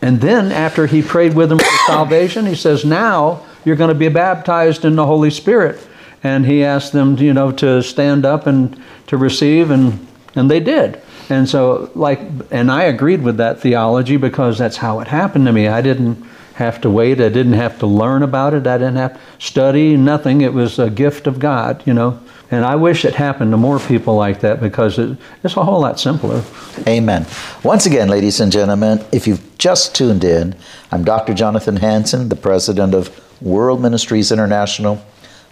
and 0.01 0.19
then 0.19 0.51
after 0.51 0.87
he 0.87 1.01
prayed 1.01 1.35
with 1.35 1.49
them 1.49 1.59
for 1.59 1.77
salvation, 1.87 2.45
he 2.45 2.55
says, 2.55 2.83
now 2.83 3.45
you're 3.63 3.75
going 3.75 3.89
to 3.89 3.95
be 3.95 4.09
baptized 4.09 4.85
in 4.85 4.95
the 4.95 5.05
Holy 5.05 5.29
Spirit. 5.29 5.85
And 6.23 6.45
he 6.45 6.63
asked 6.63 6.93
them, 6.93 7.17
you 7.17 7.33
know, 7.33 7.51
to 7.53 7.81
stand 7.81 8.25
up 8.25 8.47
and 8.47 8.81
to 9.07 9.17
receive, 9.17 9.71
and, 9.71 10.05
and 10.35 10.49
they 10.49 10.59
did. 10.59 11.01
And 11.29 11.47
so, 11.47 11.91
like, 11.95 12.19
and 12.51 12.71
I 12.71 12.83
agreed 12.83 13.23
with 13.23 13.37
that 13.37 13.59
theology 13.59 14.17
because 14.17 14.57
that's 14.57 14.77
how 14.77 14.99
it 14.99 15.07
happened 15.07 15.45
to 15.45 15.51
me. 15.51 15.67
I 15.67 15.81
didn't 15.81 16.23
have 16.55 16.81
to 16.81 16.89
wait. 16.89 17.21
I 17.21 17.29
didn't 17.29 17.53
have 17.53 17.79
to 17.79 17.87
learn 17.87 18.23
about 18.23 18.53
it. 18.53 18.67
I 18.67 18.77
didn't 18.77 18.97
have 18.97 19.13
to 19.13 19.19
study, 19.39 19.97
nothing. 19.97 20.41
It 20.41 20.53
was 20.53 20.79
a 20.79 20.89
gift 20.89 21.27
of 21.27 21.39
God, 21.39 21.83
you 21.85 21.93
know. 21.93 22.19
And 22.51 22.65
I 22.65 22.75
wish 22.75 23.05
it 23.05 23.15
happened 23.15 23.51
to 23.51 23.57
more 23.57 23.79
people 23.79 24.15
like 24.15 24.41
that 24.41 24.59
because 24.59 24.99
it, 24.99 25.17
it's 25.41 25.55
a 25.55 25.63
whole 25.63 25.79
lot 25.79 25.99
simpler. 25.99 26.43
Amen. 26.85 27.25
Once 27.63 27.85
again, 27.85 28.09
ladies 28.09 28.41
and 28.41 28.51
gentlemen, 28.51 29.03
if 29.13 29.25
you've 29.25 29.57
just 29.57 29.95
tuned 29.95 30.25
in, 30.25 30.55
I'm 30.91 31.05
Dr. 31.05 31.33
Jonathan 31.33 31.77
Hansen, 31.77 32.27
the 32.27 32.35
president 32.35 32.93
of 32.93 33.09
World 33.41 33.81
Ministries 33.81 34.33
International. 34.33 35.03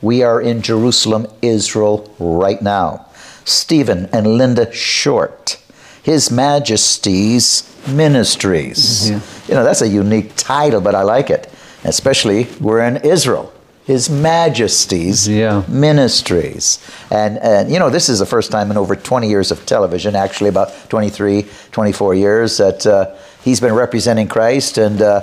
We 0.02 0.24
are 0.24 0.42
in 0.42 0.62
Jerusalem, 0.62 1.28
Israel, 1.42 2.14
right 2.20 2.62
now. 2.62 3.06
Stephen 3.46 4.08
and 4.12 4.38
Linda 4.38 4.72
Short, 4.74 5.59
His 6.04 6.32
Majesty's 6.32 7.64
Ministries. 7.88 9.10
You 9.10 9.56
know, 9.56 9.64
that's 9.64 9.82
a 9.82 9.88
unique 9.88 10.34
title, 10.36 10.82
but 10.82 10.96
I 10.96 11.04
like 11.04 11.30
it. 11.30 11.52
Especially, 11.84 12.48
we're 12.60 12.82
in 12.82 12.98
Israel. 12.98 13.52
His 13.86 14.10
Majesty's 14.10 15.28
Yeah. 15.28 15.64
ministries. 15.68 16.80
And, 17.10 17.38
and, 17.40 17.72
you 17.72 17.80
know, 17.80 17.90
this 17.90 18.10
is 18.10 18.20
the 18.20 18.26
first 18.26 18.52
time 18.52 18.70
in 18.70 18.78
over 18.78 18.96
20 18.96 19.28
years 19.28 19.50
of 19.52 19.66
television, 19.66 20.16
actually 20.16 20.50
about 20.50 20.72
23, 20.90 21.48
24 21.72 22.14
years, 22.16 22.58
that 22.58 22.86
uh, 22.86 23.16
he's 23.44 23.60
been 23.60 23.74
representing 23.74 24.28
Christ. 24.28 24.78
And, 24.78 25.02
uh, 25.02 25.22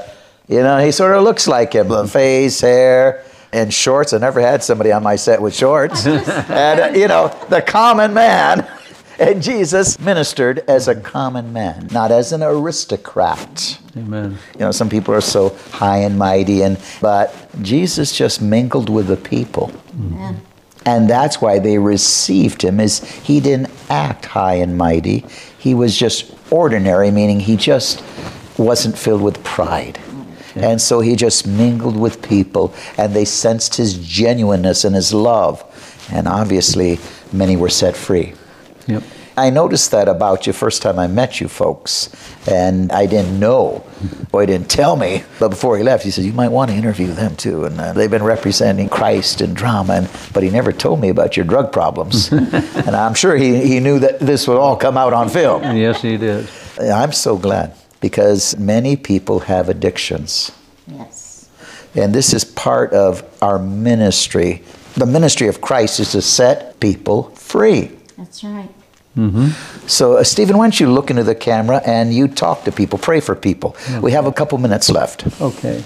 you 0.48 0.62
know, 0.62 0.78
he 0.78 0.90
sort 0.92 1.14
of 1.14 1.22
looks 1.22 1.46
like 1.46 1.74
him 1.74 2.06
face, 2.08 2.60
hair, 2.60 3.22
and 3.52 3.72
shorts. 3.72 4.12
I 4.12 4.18
never 4.18 4.40
had 4.40 4.64
somebody 4.64 4.90
on 4.92 5.02
my 5.02 5.16
set 5.16 5.40
with 5.40 5.54
shorts. 5.54 6.04
and, 6.06 6.80
uh, 6.80 6.90
you 6.98 7.06
know, 7.06 7.32
the 7.48 7.62
common 7.62 8.14
man. 8.14 8.66
And 9.18 9.42
Jesus 9.42 9.98
ministered 9.98 10.58
as 10.68 10.88
a 10.88 10.94
common 10.94 11.52
man, 11.52 11.88
not 11.90 12.10
as 12.10 12.32
an 12.32 12.42
aristocrat. 12.42 13.78
Amen. 13.96 14.38
You 14.54 14.60
know, 14.60 14.72
some 14.72 14.90
people 14.90 15.14
are 15.14 15.22
so 15.22 15.56
high 15.70 15.98
and 15.98 16.18
mighty, 16.18 16.62
and 16.62 16.78
but 17.00 17.34
Jesus 17.62 18.16
just 18.16 18.42
mingled 18.42 18.90
with 18.90 19.06
the 19.06 19.16
people, 19.16 19.72
Amen. 19.94 20.42
and 20.84 21.08
that's 21.08 21.40
why 21.40 21.58
they 21.58 21.78
received 21.78 22.60
him. 22.60 22.78
Is 22.78 23.02
he 23.22 23.40
didn't 23.40 23.70
act 23.88 24.26
high 24.26 24.54
and 24.54 24.76
mighty; 24.76 25.24
he 25.58 25.72
was 25.72 25.96
just 25.96 26.34
ordinary, 26.50 27.10
meaning 27.10 27.40
he 27.40 27.56
just 27.56 28.04
wasn't 28.58 28.98
filled 28.98 29.22
with 29.22 29.42
pride. 29.44 29.98
And 30.56 30.80
so 30.80 31.00
he 31.00 31.16
just 31.16 31.46
mingled 31.46 31.98
with 31.98 32.26
people, 32.26 32.74
and 32.96 33.14
they 33.14 33.26
sensed 33.26 33.74
his 33.74 33.98
genuineness 33.98 34.84
and 34.84 34.94
his 34.94 35.12
love. 35.12 35.62
And 36.10 36.26
obviously, 36.26 36.98
many 37.30 37.56
were 37.56 37.68
set 37.68 37.94
free. 37.94 38.32
Yep. 38.86 39.02
I 39.38 39.50
noticed 39.50 39.90
that 39.90 40.08
about 40.08 40.46
you 40.46 40.54
first 40.54 40.80
time 40.80 40.98
I 40.98 41.08
met 41.08 41.42
you 41.42 41.48
folks, 41.48 42.08
and 42.48 42.90
I 42.90 43.04
didn't 43.04 43.38
know. 43.38 43.84
Boy 44.30 44.46
didn't 44.46 44.70
tell 44.70 44.96
me, 44.96 45.24
but 45.38 45.50
before 45.50 45.76
he 45.76 45.82
left, 45.82 46.04
he 46.04 46.10
said 46.10 46.24
you 46.24 46.32
might 46.32 46.48
want 46.48 46.70
to 46.70 46.76
interview 46.76 47.08
them 47.08 47.36
too, 47.36 47.66
and 47.66 47.78
uh, 47.78 47.92
they've 47.92 48.10
been 48.10 48.22
representing 48.22 48.88
Christ 48.88 49.42
in 49.42 49.52
drama. 49.52 49.94
And, 49.94 50.10
but 50.32 50.42
he 50.42 50.48
never 50.48 50.72
told 50.72 51.00
me 51.00 51.10
about 51.10 51.36
your 51.36 51.44
drug 51.44 51.70
problems, 51.70 52.32
and 52.32 52.96
I'm 52.96 53.12
sure 53.12 53.36
he, 53.36 53.66
he 53.66 53.78
knew 53.78 53.98
that 53.98 54.20
this 54.20 54.48
would 54.48 54.56
all 54.56 54.76
come 54.76 54.96
out 54.96 55.12
on 55.12 55.28
film. 55.28 55.62
Yes, 55.76 56.00
he 56.00 56.16
did. 56.16 56.48
I'm 56.80 57.12
so 57.12 57.36
glad 57.36 57.74
because 58.00 58.56
many 58.56 58.96
people 58.96 59.40
have 59.40 59.68
addictions. 59.68 60.50
Yes. 60.86 61.50
And 61.94 62.14
this 62.14 62.32
is 62.32 62.44
part 62.44 62.92
of 62.92 63.22
our 63.42 63.58
ministry. 63.58 64.62
The 64.94 65.06
ministry 65.06 65.48
of 65.48 65.60
Christ 65.60 66.00
is 66.00 66.12
to 66.12 66.22
set 66.22 66.80
people 66.80 67.24
free. 67.30 67.90
That's 68.16 68.42
right. 68.44 68.70
So, 69.86 70.18
uh, 70.18 70.24
Stephen, 70.24 70.58
why 70.58 70.66
don't 70.66 70.78
you 70.78 70.92
look 70.92 71.10
into 71.10 71.24
the 71.24 71.34
camera 71.34 71.80
and 71.86 72.12
you 72.12 72.28
talk 72.28 72.64
to 72.64 72.72
people, 72.72 72.98
pray 72.98 73.20
for 73.20 73.34
people? 73.34 73.74
We 74.02 74.12
have 74.12 74.26
a 74.26 74.32
couple 74.32 74.58
minutes 74.58 74.90
left. 74.90 75.26
Okay. 75.40 75.84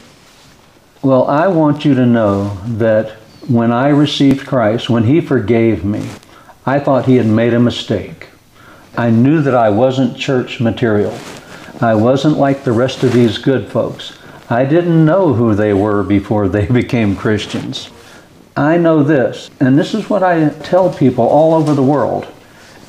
Well, 1.02 1.26
I 1.28 1.46
want 1.46 1.84
you 1.84 1.94
to 1.94 2.04
know 2.04 2.58
that 2.66 3.12
when 3.48 3.72
I 3.72 3.88
received 3.88 4.46
Christ, 4.46 4.90
when 4.90 5.04
He 5.04 5.20
forgave 5.20 5.84
me, 5.84 6.08
I 6.66 6.80
thought 6.80 7.06
He 7.06 7.16
had 7.16 7.26
made 7.26 7.54
a 7.54 7.60
mistake. 7.60 8.26
I 8.96 9.10
knew 9.10 9.40
that 9.42 9.54
I 9.54 9.70
wasn't 9.70 10.18
church 10.18 10.60
material. 10.60 11.16
I 11.80 11.94
wasn't 11.94 12.36
like 12.36 12.64
the 12.64 12.72
rest 12.72 13.02
of 13.02 13.12
these 13.12 13.38
good 13.38 13.70
folks. 13.70 14.18
I 14.50 14.64
didn't 14.64 15.04
know 15.04 15.32
who 15.32 15.54
they 15.54 15.72
were 15.72 16.02
before 16.02 16.48
they 16.48 16.66
became 16.82 17.16
Christians. 17.16 17.90
I 18.56 18.76
know 18.76 19.02
this, 19.02 19.50
and 19.60 19.78
this 19.78 19.94
is 19.94 20.10
what 20.10 20.22
I 20.22 20.48
tell 20.48 20.92
people 20.92 21.24
all 21.24 21.54
over 21.54 21.74
the 21.74 21.82
world. 21.82 22.26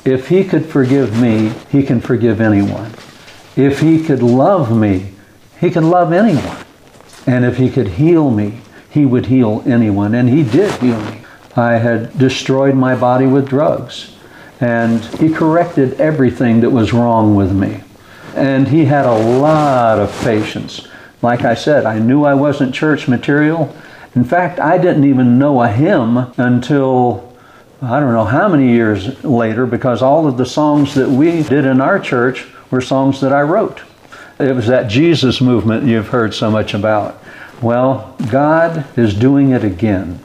If 0.04 0.28
He 0.28 0.44
could 0.44 0.66
forgive 0.66 1.20
me, 1.20 1.52
He 1.70 1.82
can 1.82 2.00
forgive 2.00 2.40
anyone. 2.40 2.92
If 3.56 3.80
He 3.80 4.02
could 4.02 4.22
love 4.22 4.76
me, 4.76 5.12
He 5.60 5.70
can 5.70 5.90
love 5.90 6.12
anyone. 6.12 6.62
And 7.26 7.44
if 7.44 7.56
he 7.56 7.70
could 7.70 7.88
heal 7.88 8.30
me, 8.30 8.60
he 8.90 9.04
would 9.06 9.26
heal 9.26 9.62
anyone. 9.66 10.14
And 10.14 10.28
he 10.28 10.42
did 10.42 10.72
heal 10.80 11.00
me. 11.00 11.22
I 11.54 11.72
had 11.74 12.16
destroyed 12.18 12.74
my 12.74 12.96
body 12.96 13.26
with 13.26 13.48
drugs. 13.48 14.14
And 14.60 15.04
he 15.16 15.32
corrected 15.32 16.00
everything 16.00 16.60
that 16.60 16.70
was 16.70 16.92
wrong 16.92 17.34
with 17.34 17.52
me. 17.52 17.82
And 18.34 18.68
he 18.68 18.86
had 18.86 19.06
a 19.06 19.38
lot 19.38 19.98
of 19.98 20.14
patience. 20.22 20.86
Like 21.20 21.44
I 21.44 21.54
said, 21.54 21.84
I 21.84 21.98
knew 21.98 22.24
I 22.24 22.34
wasn't 22.34 22.74
church 22.74 23.06
material. 23.08 23.74
In 24.14 24.24
fact, 24.24 24.58
I 24.58 24.78
didn't 24.78 25.04
even 25.04 25.38
know 25.38 25.62
a 25.62 25.68
hymn 25.68 26.32
until 26.36 27.31
I 27.82 27.98
don't 27.98 28.12
know 28.12 28.24
how 28.24 28.46
many 28.46 28.70
years 28.70 29.24
later 29.24 29.66
because 29.66 30.02
all 30.02 30.28
of 30.28 30.36
the 30.36 30.46
songs 30.46 30.94
that 30.94 31.08
we 31.08 31.42
did 31.42 31.64
in 31.64 31.80
our 31.80 31.98
church 31.98 32.46
were 32.70 32.80
songs 32.80 33.20
that 33.22 33.32
I 33.32 33.42
wrote. 33.42 33.82
It 34.38 34.54
was 34.54 34.68
that 34.68 34.88
Jesus 34.88 35.40
movement 35.40 35.84
you've 35.84 36.08
heard 36.08 36.32
so 36.32 36.48
much 36.48 36.74
about. 36.74 37.20
Well, 37.60 38.16
God 38.30 38.86
is 38.96 39.14
doing 39.14 39.50
it 39.50 39.64
again. 39.64 40.20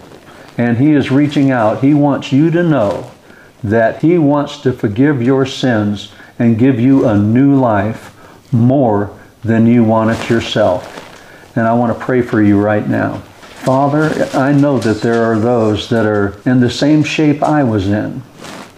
And 0.56 0.78
He 0.78 0.92
is 0.92 1.10
reaching 1.10 1.50
out. 1.50 1.84
He 1.84 1.96
wants 1.96 2.32
you 2.32 2.52
to 2.52 2.62
know 2.62 3.10
that 3.64 4.04
He 4.04 4.20
wants 4.20 4.62
to 4.62 4.72
forgive 4.72 5.24
your 5.24 5.48
sins 5.48 6.12
and 6.38 6.60
give 6.60 6.80
you 6.80 7.08
a 7.08 7.18
new 7.18 7.60
life 7.60 8.16
more 8.54 9.18
than 9.44 9.66
you 9.66 9.84
want 9.84 10.12
it 10.12 10.30
yourself. 10.30 11.58
And 11.58 11.68
I 11.68 11.74
want 11.74 11.98
to 11.98 12.06
pray 12.06 12.22
for 12.22 12.40
you 12.40 12.62
right 12.62 12.88
now. 12.88 13.24
Father, 13.68 14.30
I 14.34 14.54
know 14.54 14.80
that 14.80 15.02
there 15.02 15.26
are 15.26 15.38
those 15.38 15.90
that 15.90 16.06
are 16.06 16.40
in 16.46 16.62
the 16.62 16.70
same 16.70 17.04
shape 17.04 17.44
I 17.44 17.66
was 17.66 17.90
in. 17.90 18.24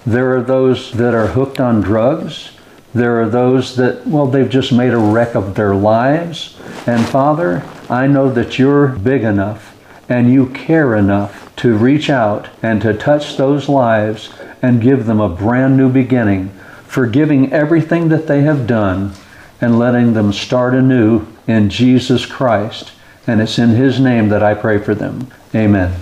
There 0.04 0.36
are 0.36 0.42
those 0.42 0.92
that 0.94 1.14
are 1.14 1.28
hooked 1.28 1.60
on 1.60 1.82
drugs. 1.82 2.54
There 2.96 3.22
are 3.22 3.30
those 3.30 3.76
that, 3.76 4.08
well, 4.08 4.26
they've 4.26 4.50
just 4.50 4.72
made 4.72 4.94
a 4.94 4.98
wreck 4.98 5.36
of 5.36 5.54
their 5.54 5.76
lives. 5.76 6.58
And 6.88 7.06
Father, 7.06 7.64
I 7.88 8.08
know 8.08 8.32
that 8.32 8.58
you're 8.58 8.88
big 8.88 9.22
enough 9.22 9.78
and 10.10 10.34
you 10.34 10.48
care 10.48 10.96
enough 10.96 11.56
to 11.58 11.78
reach 11.78 12.10
out 12.10 12.50
and 12.64 12.82
to 12.82 12.98
touch 12.98 13.38
those 13.38 13.70
lives 13.70 14.34
and 14.60 14.82
give 14.82 15.06
them 15.06 15.22
a 15.22 15.30
brand 15.30 15.78
new 15.78 15.92
beginning, 15.92 16.50
forgiving 16.88 17.54
everything 17.54 18.10
that 18.10 18.26
they 18.26 18.42
have 18.42 18.66
done 18.66 19.14
and 19.62 19.78
letting 19.78 20.14
them 20.14 20.34
start 20.34 20.74
anew 20.74 21.28
in 21.46 21.70
Jesus 21.70 22.26
Christ. 22.26 22.94
And 23.30 23.42
it's 23.42 23.60
in 23.60 23.70
His 23.70 24.00
name 24.00 24.30
that 24.30 24.42
I 24.42 24.56
pray 24.56 24.80
for 24.80 24.96
them. 24.96 25.28
Amen. 25.54 25.96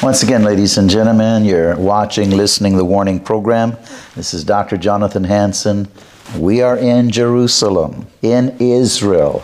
Once 0.00 0.22
again, 0.22 0.44
ladies 0.44 0.78
and 0.78 0.88
gentlemen, 0.88 1.44
you're 1.44 1.74
watching, 1.74 2.30
listening 2.30 2.76
the 2.76 2.84
Warning 2.84 3.18
program. 3.18 3.76
This 4.14 4.32
is 4.32 4.44
Dr. 4.44 4.76
Jonathan 4.76 5.24
Hansen. 5.24 5.88
We 6.36 6.62
are 6.62 6.78
in 6.78 7.10
Jerusalem, 7.10 8.06
in 8.22 8.56
Israel. 8.60 9.42